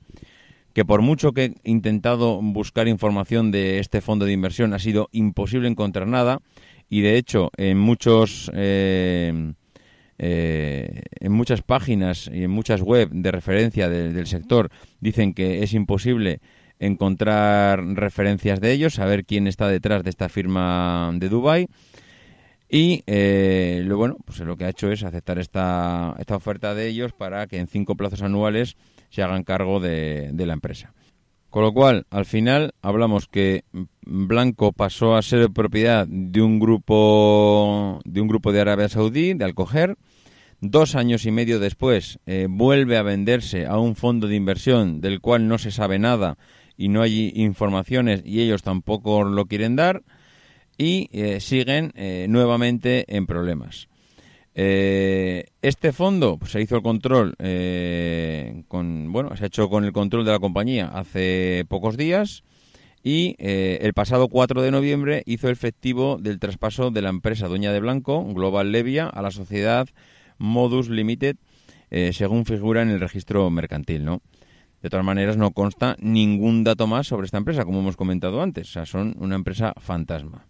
que 0.73 0.85
por 0.85 1.03
mucho 1.03 1.33
que 1.33 1.47
he 1.65 1.71
intentado 1.71 2.41
buscar 2.41 2.87
información 2.87 3.51
de 3.51 3.81
este 3.81 4.01
fondo 4.01 4.25
de 4.25 4.35
inversión 4.35 4.73
ha 4.73 4.79
sido 4.79 5.09
imposible 5.11 5.67
encontrar 5.67 6.07
nada. 6.07 6.39
Y 6.89 7.01
de 7.01 7.17
hecho 7.17 7.51
en 7.57 7.77
muchos 7.77 8.53
eh, 8.55 9.53
eh, 10.19 11.03
en 11.21 11.33
muchas 11.33 11.63
páginas 11.63 12.31
y 12.33 12.45
en 12.45 12.51
muchas 12.51 12.81
web 12.81 13.11
de 13.11 13.31
referencia 13.31 13.89
del 13.89 14.27
sector 14.27 14.71
dicen 15.01 15.35
que 15.35 15.63
es 15.63 15.75
imposible 15.75 16.41
encontrar 16.79 17.85
referencias 17.95 18.61
de 18.61 18.73
ellos, 18.73 18.95
saber 18.95 19.25
quién 19.25 19.47
está 19.47 19.69
detrás 19.69 20.05
de 20.05 20.11
esta 20.11 20.29
firma 20.29 21.11
de 21.15 21.29
Dubai 21.29 21.69
y 22.69 23.03
eh, 23.07 23.83
lo 23.85 23.97
bueno, 23.97 24.17
pues 24.25 24.41
lo 24.41 24.57
que 24.57 24.65
ha 24.65 24.71
hecho 24.71 24.91
es 24.91 25.05
aceptar 25.05 25.39
esta, 25.39 26.15
esta 26.19 26.37
oferta 26.37 26.75
de 26.75 26.89
ellos 26.89 27.13
para 27.13 27.47
que 27.47 27.59
en 27.59 27.69
cinco 27.69 27.95
plazos 27.95 28.23
anuales 28.23 28.77
se 29.11 29.23
hagan 29.23 29.45
cargo 29.45 29.81
de, 29.81 30.31
de 30.33 30.47
la 30.47 30.55
empresa. 30.55 30.93
Con 31.51 31.63
lo 31.63 31.73
cual, 31.73 32.07
al 32.11 32.27
final, 32.27 32.75
hablamos 32.83 33.29
que 33.29 33.65
Blanco 34.03 34.73
pasó 34.73 35.17
a 35.17 35.23
ser 35.23 35.51
propiedad 35.51 36.07
de 36.07 36.43
un 36.43 36.59
grupo 36.59 38.01
de 38.05 38.21
un 38.21 38.29
grupo 38.29 38.53
de 38.53 38.61
Arabia 38.61 38.89
Saudí, 38.89 39.35
de 39.35 39.45
Alcoger. 39.45 39.97
Dos 40.61 40.95
años 40.95 41.27
y 41.27 41.31
medio 41.31 41.61
después 41.61 42.19
eh, 42.27 42.47
vuelve 42.49 42.97
a 42.97 43.03
venderse 43.03 43.67
a 43.67 43.79
un 43.79 43.95
fondo 43.95 44.27
de 44.27 44.37
inversión 44.37 45.01
del 45.01 45.21
cual 45.21 45.49
no 45.49 45.59
se 45.59 45.71
sabe 45.71 45.99
nada 45.99 46.39
y 46.77 46.89
no 46.89 47.03
hay 47.03 47.33
informaciones 47.35 48.23
y 48.25 48.41
ellos 48.41 48.63
tampoco 48.63 49.25
lo 49.25 49.47
quieren 49.47 49.77
dar 49.77 50.03
y 50.79 51.09
eh, 51.13 51.41
siguen 51.41 51.93
eh, 51.95 52.27
nuevamente 52.29 53.05
en 53.15 53.27
problemas. 53.27 53.89
Eh, 54.59 55.49
este 55.61 55.93
fondo 55.93 56.39
pues, 56.39 56.53
se 56.53 56.63
hizo 56.63 56.77
el 56.77 56.83
control 56.83 57.35
eh, 57.39 58.63
con 58.69 59.13
bueno 59.13 59.37
se 59.37 59.45
ha 59.45 59.49
hecho 59.49 59.69
con 59.69 59.85
el 59.85 59.93
control 59.93 60.25
de 60.25 60.33
la 60.33 60.39
compañía 60.39 60.87
hace 60.87 61.67
pocos 61.69 61.99
días 61.99 62.43
y 63.03 63.37
eh, 63.37 63.81
el 63.83 63.93
pasado 63.93 64.29
4 64.29 64.63
de 64.63 64.71
noviembre 64.71 65.23
hizo 65.27 65.51
efectivo 65.51 66.17
del 66.19 66.39
traspaso 66.39 66.91
de 66.91 67.03
la 67.03 67.11
empresa 67.11 67.49
dueña 67.49 67.71
de 67.71 67.81
Blanco 67.81 68.25
Global 68.33 68.73
Levia 68.73 69.09
a 69.09 69.21
la 69.21 69.31
sociedad 69.31 69.89
Modus 70.39 70.89
Limited 70.89 71.37
según 72.13 72.47
figura 72.47 72.81
en 72.81 72.89
el 72.89 72.99
registro 72.99 73.51
mercantil 73.51 74.07
no 74.07 74.23
de 74.81 74.89
todas 74.89 75.05
maneras 75.05 75.37
no 75.37 75.51
consta 75.51 75.97
ningún 76.01 76.65
dato 76.65 76.87
más 76.87 77.07
sobre 77.09 77.27
esta 77.27 77.37
empresa 77.37 77.67
como 77.67 77.81
hemos 77.81 77.97
comentado 77.97 78.41
antes. 78.41 78.71
O 78.71 78.73
sea 78.73 78.87
son 78.87 79.17
una 79.19 79.35
empresa 79.35 79.75
fantasma 79.77 80.47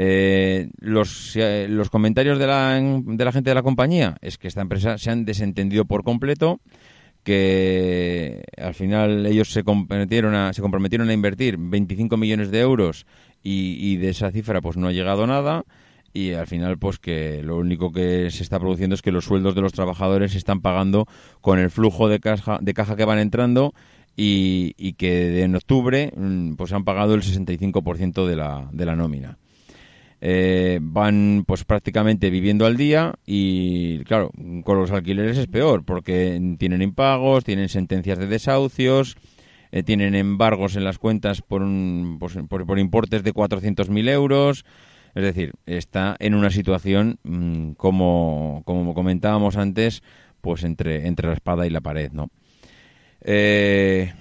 eh, 0.00 0.70
los, 0.78 1.34
eh, 1.34 1.66
los 1.68 1.90
comentarios 1.90 2.38
de 2.38 2.46
la, 2.46 2.80
de 2.80 3.24
la 3.24 3.32
gente 3.32 3.50
de 3.50 3.54
la 3.54 3.64
compañía 3.64 4.16
es 4.22 4.38
que 4.38 4.46
esta 4.46 4.60
empresa 4.60 4.96
se 4.96 5.10
han 5.10 5.24
desentendido 5.24 5.86
por 5.86 6.04
completo, 6.04 6.60
que 7.24 8.44
al 8.56 8.74
final 8.74 9.26
ellos 9.26 9.50
se 9.50 9.64
comprometieron 9.64 10.36
a, 10.36 10.52
se 10.52 10.62
comprometieron 10.62 11.08
a 11.08 11.12
invertir 11.12 11.56
25 11.58 12.16
millones 12.16 12.52
de 12.52 12.60
euros 12.60 13.06
y, 13.42 13.96
de 13.96 14.10
esa 14.10 14.30
cifra 14.30 14.60
pues 14.60 14.76
no 14.76 14.86
ha 14.86 14.92
llegado 14.92 15.26
nada 15.26 15.64
y 16.14 16.30
al 16.30 16.46
final 16.46 16.78
pues 16.78 17.00
que 17.00 17.42
lo 17.42 17.56
único 17.56 17.90
que 17.90 18.30
se 18.30 18.44
está 18.44 18.60
produciendo 18.60 18.94
es 18.94 19.02
que 19.02 19.10
los 19.10 19.24
sueldos 19.24 19.56
de 19.56 19.62
los 19.62 19.72
trabajadores 19.72 20.30
se 20.30 20.38
están 20.38 20.60
pagando 20.60 21.08
con 21.40 21.58
el 21.58 21.70
flujo 21.70 22.08
de 22.08 22.20
caja, 22.20 22.60
de 22.62 22.72
caja 22.72 22.94
que 22.94 23.04
van 23.04 23.18
entrando 23.18 23.74
y, 24.16 24.74
y 24.78 24.92
que 24.92 25.42
en 25.42 25.56
octubre 25.56 26.12
mm, 26.16 26.54
pues 26.54 26.72
han 26.72 26.84
pagado 26.84 27.14
el 27.14 27.22
65% 27.22 28.26
de 28.26 28.36
la, 28.36 28.68
de 28.70 28.86
la 28.86 28.94
nómina. 28.94 29.38
Eh, 30.20 30.80
van 30.82 31.44
pues 31.46 31.62
prácticamente 31.64 32.28
viviendo 32.28 32.66
al 32.66 32.76
día 32.76 33.14
y 33.24 34.00
claro, 34.00 34.32
con 34.64 34.76
los 34.76 34.90
alquileres 34.90 35.38
es 35.38 35.46
peor 35.46 35.84
porque 35.84 36.56
tienen 36.58 36.82
impagos, 36.82 37.44
tienen 37.44 37.68
sentencias 37.68 38.18
de 38.18 38.26
desahucios, 38.26 39.16
eh, 39.70 39.84
tienen 39.84 40.16
embargos 40.16 40.74
en 40.74 40.82
las 40.82 40.98
cuentas 40.98 41.40
por, 41.40 41.62
pues, 42.18 42.36
por, 42.48 42.78
importes 42.80 43.22
de 43.22 43.32
400.000 43.32 44.08
euros. 44.08 44.64
Es 45.14 45.22
decir, 45.22 45.52
está 45.66 46.16
en 46.18 46.34
una 46.34 46.50
situación, 46.50 47.18
mm, 47.22 47.72
como, 47.72 48.62
como 48.64 48.94
comentábamos 48.94 49.56
antes, 49.56 50.02
pues 50.40 50.64
entre, 50.64 51.06
entre 51.06 51.28
la 51.28 51.34
espada 51.34 51.66
y 51.66 51.70
la 51.70 51.80
pared, 51.80 52.12
¿no? 52.12 52.30
Eh, 53.20 54.12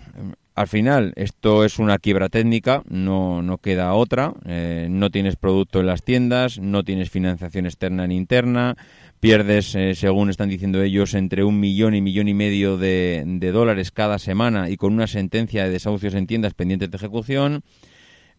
al 0.58 0.68
final, 0.68 1.14
esto 1.18 1.64
es 1.66 1.78
una 1.78 2.00
quiebra 2.00 2.30
técnica, 2.30 2.82
no, 2.90 3.44
no 3.44 3.60
queda 3.60 3.94
otra. 3.94 4.34
Eh, 4.44 4.88
no 4.90 5.12
tienes 5.12 5.36
producto 5.36 5.82
en 5.82 5.86
las 5.86 6.02
tiendas, 6.02 6.58
no 6.58 6.84
tienes 6.84 7.12
financiación 7.12 7.68
externa 7.68 8.08
ni 8.08 8.16
interna, 8.16 8.76
pierdes, 9.20 9.76
eh, 9.76 9.94
según 9.94 10.32
están 10.32 10.50
diciendo 10.50 10.82
ellos, 10.82 11.14
entre 11.14 11.44
un 11.44 11.60
millón 11.60 11.94
y 11.94 12.02
millón 12.02 12.28
y 12.28 12.34
medio 12.34 12.76
de, 12.76 13.24
dólares 13.54 13.92
cada 13.92 14.18
semana 14.18 14.72
y 14.72 14.78
con 14.78 14.94
una 14.94 15.06
sentencia 15.06 15.64
de 15.64 15.70
desahucios 15.70 16.16
en 16.16 16.26
tiendas 16.26 16.56
pendientes 16.56 16.90
de 16.90 16.98
ejecución. 16.98 17.62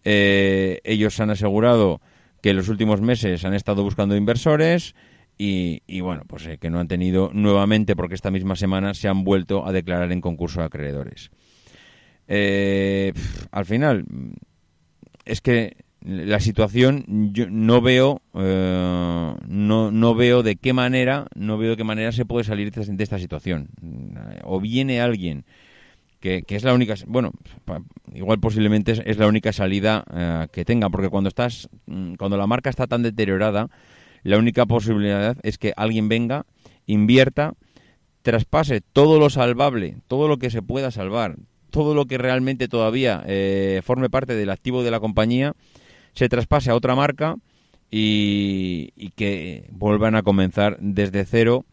Eh, 0.02 0.80
ellos 0.82 1.20
han 1.20 1.30
asegurado 1.30 2.00
que 2.42 2.50
en 2.50 2.56
los 2.56 2.68
últimos 2.68 3.00
meses 3.00 3.44
han 3.44 3.54
estado 3.54 3.84
buscando 3.84 4.16
inversores. 4.16 4.96
Y, 5.40 5.82
y, 5.86 6.00
bueno, 6.00 6.24
pues 6.26 6.48
que 6.58 6.68
no 6.68 6.80
han 6.80 6.88
tenido 6.88 7.30
nuevamente, 7.32 7.94
porque 7.94 8.16
esta 8.16 8.32
misma 8.32 8.56
semana 8.56 8.92
se 8.94 9.06
han 9.06 9.22
vuelto 9.22 9.64
a 9.64 9.70
declarar 9.70 10.10
en 10.10 10.20
concurso 10.20 10.58
de 10.58 10.66
acreedores. 10.66 11.30
Eh, 12.28 13.12
al 13.50 13.64
final, 13.64 14.04
es 15.24 15.40
que 15.40 15.76
la 16.00 16.40
situación 16.40 17.04
yo 17.32 17.50
no 17.50 17.80
veo 17.80 18.22
eh, 18.34 19.34
no, 19.46 19.90
no 19.90 20.14
veo 20.14 20.42
de 20.42 20.56
qué 20.56 20.72
manera 20.72 21.26
no 21.34 21.58
veo 21.58 21.70
de 21.70 21.76
qué 21.76 21.84
manera 21.84 22.12
se 22.12 22.24
puede 22.24 22.44
salir 22.44 22.70
de 22.70 23.02
esta 23.02 23.18
situación. 23.18 23.68
O 24.44 24.60
viene 24.60 25.00
alguien 25.00 25.44
que, 26.20 26.42
que 26.42 26.56
es 26.56 26.64
la 26.64 26.74
única 26.74 26.94
bueno 27.06 27.32
igual 28.14 28.38
posiblemente 28.38 28.92
es, 29.04 29.18
la 29.18 29.26
única 29.26 29.52
salida 29.52 30.04
eh, 30.12 30.46
que 30.52 30.64
tenga 30.64 30.88
porque 30.88 31.08
cuando 31.08 31.28
estás 31.28 31.68
mm, 31.86 32.14
cuando 32.14 32.36
la 32.36 32.46
marca 32.46 32.70
está 32.70 32.86
tan 32.86 33.02
deteriorada 33.02 33.68
la 34.22 34.38
única 34.38 34.66
posibilidad 34.66 35.36
es 35.42 35.58
que 35.58 35.72
alguien 35.76 36.08
venga 36.08 36.46
invierta 36.86 37.54
traspase 38.22 38.80
todo 38.80 39.18
lo 39.18 39.30
salvable 39.30 39.96
todo 40.06 40.28
lo 40.28 40.38
que 40.38 40.50
se 40.50 40.62
pueda 40.62 40.90
salvar 40.90 41.36
todo 41.70 41.94
lo 41.94 42.06
que 42.06 42.18
realmente 42.18 42.68
todavía 42.68 43.22
eh, 43.26 43.80
forme 43.84 44.10
parte 44.10 44.34
del 44.34 44.50
activo 44.50 44.82
de 44.82 44.90
la 44.90 45.00
compañía 45.00 45.54
se 46.14 46.28
traspase 46.28 46.70
a 46.70 46.74
otra 46.74 46.94
marca 46.94 47.36
y, 47.90 49.10
que 49.16 49.68
vuelvan 49.70 50.14
a 50.14 50.22
comenzar 50.22 50.76
desde 50.80 51.24
cero 51.24 51.64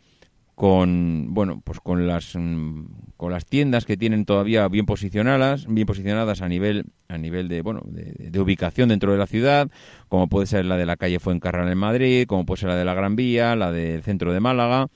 con 0.55 1.33
bueno 1.33 1.61
pues 1.65 1.81
con 1.81 2.07
las 2.07 2.33
mm, 2.35 2.85
con 3.17 3.33
las 3.33 3.45
tiendas 3.45 3.85
que 3.85 3.97
tienen 3.97 4.23
todavía 4.23 4.67
bien 4.69 4.85
posicionadas 4.85 5.65
bien 5.67 5.85
posicionadas 5.85 6.41
a 6.41 6.47
nivel 6.47 6.85
a 7.09 7.17
nivel 7.17 7.49
de 7.49 7.61
bueno 7.61 7.81
de, 7.85 8.39
ubicación 8.39 8.87
dentro 8.87 9.11
de 9.11 9.17
la 9.17 9.27
ciudad 9.27 9.69
como 10.07 10.29
puede 10.29 10.47
ser 10.47 10.63
la 10.63 10.77
de 10.77 10.85
la 10.85 10.95
calle 10.95 11.19
Fuencarral 11.19 11.69
en 11.69 11.77
Madrid 11.77 12.25
como 12.25 12.45
puede 12.45 12.61
ser 12.61 12.69
la 12.69 12.77
de 12.77 12.85
la 12.85 12.93
Gran 12.93 13.17
Vía 13.17 13.57
la 13.57 13.73
del 13.73 14.01
centro 14.01 14.31
de 14.31 14.39
Málaga 14.39 14.87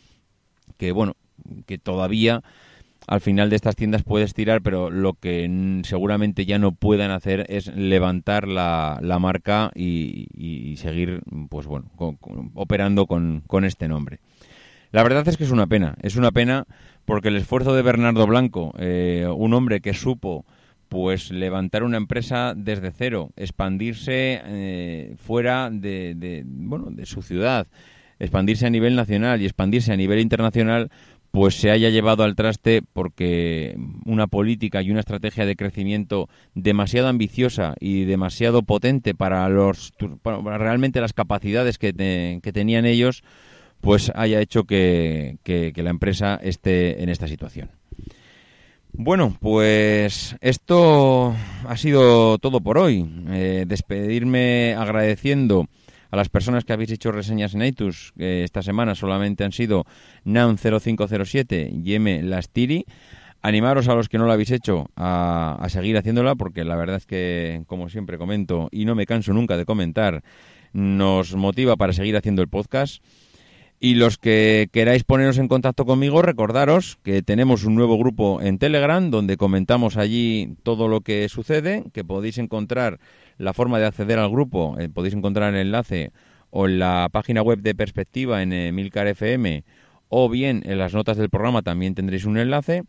que 0.77 0.93
bueno 0.93 1.17
que 1.65 1.77
todavía 1.77 2.41
al 3.09 3.21
final 3.21 3.49
de 3.49 3.55
estas 3.55 3.75
tiendas 3.75 4.03
puedes 4.03 4.35
tirar, 4.35 4.61
pero 4.61 4.91
lo 4.91 5.13
que 5.13 5.81
seguramente 5.83 6.45
ya 6.45 6.59
no 6.59 6.73
puedan 6.73 7.09
hacer 7.09 7.43
es 7.49 7.65
levantar 7.75 8.47
la, 8.47 8.99
marca 9.19 9.71
y, 9.73 10.75
seguir, 10.77 11.21
pues 11.49 11.65
bueno, 11.65 11.89
operando 12.53 13.07
con, 13.07 13.41
con 13.47 13.65
este 13.65 13.87
nombre. 13.87 14.19
La 14.91 15.01
verdad 15.01 15.27
es 15.27 15.37
que 15.37 15.43
es 15.43 15.49
una 15.49 15.65
pena, 15.65 15.95
es 16.03 16.17
una 16.17 16.31
pena 16.31 16.67
porque 17.05 17.29
el 17.29 17.37
esfuerzo 17.37 17.73
de 17.73 17.81
Bernardo 17.81 18.27
Blanco, 18.27 18.75
eh, 18.77 19.27
un 19.35 19.55
hombre 19.55 19.81
que 19.81 19.95
supo 19.95 20.45
pues 20.87 21.31
levantar 21.31 21.81
una 21.81 21.97
empresa 21.97 22.53
desde 22.55 22.91
cero, 22.91 23.31
expandirse 23.35 24.39
eh, 24.43 25.15
fuera 25.17 25.71
de, 25.71 26.13
de, 26.15 26.43
bueno, 26.45 26.89
de 26.91 27.07
su 27.07 27.23
ciudad, 27.23 27.65
expandirse 28.19 28.67
a 28.67 28.69
nivel 28.69 28.95
nacional 28.95 29.41
y 29.41 29.45
expandirse 29.45 29.93
a 29.93 29.97
nivel 29.97 30.19
internacional, 30.19 30.91
pues 31.31 31.55
se 31.55 31.69
haya 31.69 31.89
llevado 31.89 32.23
al 32.23 32.35
traste 32.35 32.81
porque 32.81 33.77
una 34.05 34.27
política 34.27 34.81
y 34.81 34.91
una 34.91 35.01
estrategia 35.01 35.45
de 35.45 35.55
crecimiento 35.55 36.27
demasiado 36.55 37.07
ambiciosa 37.07 37.75
y 37.79 38.05
demasiado 38.05 38.63
potente 38.63 39.13
para 39.13 39.47
los 39.49 39.93
realmente 40.33 41.01
las 41.01 41.13
capacidades 41.13 41.77
que, 41.77 41.93
tenían 41.93 42.85
ellos 42.85 43.23
pues 43.79 44.11
haya 44.15 44.41
hecho 44.41 44.65
que, 44.65 45.37
la 45.75 45.89
empresa 45.89 46.39
esté 46.41 47.03
en 47.03 47.09
esta 47.09 47.27
situación. 47.27 47.69
Bueno, 48.91 49.37
pues 49.39 50.35
esto 50.41 51.35
ha 51.65 51.77
sido 51.77 52.39
todo 52.39 52.59
por 52.59 52.79
hoy. 52.79 53.07
Eh, 53.29 53.65
despedirme 53.67 54.75
agradeciendo 54.77 55.67
A 56.11 56.15
las 56.15 56.29
personas 56.29 56.65
que 56.65 56.73
habéis 56.73 56.91
hecho 56.91 57.11
reseñas 57.11 57.53
en 57.53 57.63
iTunes, 57.63 58.13
esta 58.17 58.63
semana 58.63 58.95
solamente 58.95 59.43
han 59.43 59.51
sido 59.51 59.85
Noun0507 60.25 61.83
y 61.83 61.93
M. 61.95 62.23
Lastiri. 62.23 62.85
Animaros 63.41 63.87
a 63.87 63.95
los 63.95 64.09
que 64.09 64.17
no 64.17 64.25
lo 64.25 64.33
habéis 64.33 64.51
hecho 64.51 64.89
a, 64.95 65.57
a 65.61 65.69
seguir 65.69 65.97
haciéndola, 65.97 66.35
porque 66.35 66.65
la 66.65 66.75
verdad 66.75 66.97
es 66.97 67.05
que, 67.05 67.61
como 67.67 67.87
siempre 67.87 68.17
comento, 68.17 68.67
y 68.71 68.85
no 68.85 68.95
me 68.95 69.05
canso 69.05 69.31
nunca 69.31 69.55
de 69.55 69.65
comentar, 69.65 70.23
nos 70.73 71.35
motiva 71.35 71.77
para 71.77 71.93
seguir 71.93 72.17
haciendo 72.17 72.41
el 72.41 72.49
podcast. 72.49 73.01
Y 73.81 73.95
los 73.95 74.17
que 74.17 74.67
queráis 74.73 75.05
poneros 75.05 75.37
en 75.37 75.47
contacto 75.47 75.85
conmigo, 75.85 76.21
recordaros 76.21 76.97
que 77.01 77.21
tenemos 77.21 77.63
un 77.63 77.75
nuevo 77.75 77.97
grupo 77.97 78.41
en 78.41 78.59
Telegram 78.59 79.09
donde 79.09 79.37
comentamos 79.37 79.95
allí 79.95 80.57
todo 80.63 80.89
lo 80.89 80.99
que 80.99 81.29
sucede, 81.29 81.85
que 81.93 82.03
podéis 82.03 82.39
encontrar 82.39 82.99
la 83.37 83.53
forma 83.53 83.79
de 83.79 83.85
acceder 83.85 84.19
al 84.19 84.29
grupo, 84.29 84.75
eh, 84.79 84.89
podéis 84.89 85.13
encontrar 85.13 85.53
el 85.53 85.61
enlace 85.61 86.11
o 86.49 86.67
en 86.67 86.79
la 86.79 87.07
página 87.09 87.41
web 87.41 87.59
de 87.61 87.73
Perspectiva 87.73 88.41
en 88.41 88.51
eh, 88.51 88.73
Milcar 88.73 89.07
FM 89.07 89.63
o 90.09 90.27
bien 90.27 90.61
en 90.65 90.77
las 90.77 90.93
notas 90.93 91.15
del 91.15 91.29
programa 91.29 91.61
también 91.61 91.95
tendréis 91.95 92.25
un 92.25 92.37
enlace. 92.37 92.83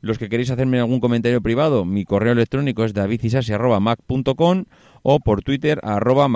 Los 0.00 0.16
que 0.16 0.30
queréis 0.30 0.50
hacerme 0.50 0.78
algún 0.78 1.00
comentario 1.00 1.42
privado, 1.42 1.84
mi 1.84 2.06
correo 2.06 2.32
electrónico 2.32 2.84
es 2.84 2.94
davidisasi.mac.com 2.94 4.64
o 5.02 5.20
por 5.20 5.42
Twitter 5.42 5.78
arroba 5.82 6.28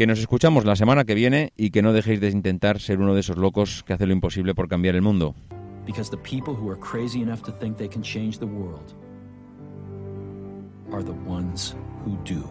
que 0.00 0.06
nos 0.06 0.18
escuchamos 0.18 0.64
la 0.64 0.76
semana 0.76 1.04
que 1.04 1.14
viene 1.14 1.52
y 1.58 1.72
que 1.72 1.82
no 1.82 1.92
dejéis 1.92 2.22
de 2.22 2.30
intentar 2.30 2.80
ser 2.80 3.00
uno 3.00 3.12
de 3.12 3.20
esos 3.20 3.36
locos 3.36 3.84
que 3.84 3.92
hace 3.92 4.06
lo 4.06 4.14
imposible 4.14 4.54
por 4.54 4.66
cambiar 4.66 4.94
el 4.94 5.02
mundo. 5.02 5.34
Because 5.84 6.10
the 6.10 6.16
people 6.16 6.54
who 6.54 6.70
are 6.70 6.80
crazy 6.80 7.20
enough 7.20 7.42
to 7.42 7.52
think 7.52 7.76
they 7.76 7.86
can 7.86 8.00
change 8.00 8.38
the 8.38 8.46
world 8.46 8.94
are 10.90 11.02
the 11.02 11.12
ones 11.28 11.76
who 12.02 12.16
do. 12.24 12.42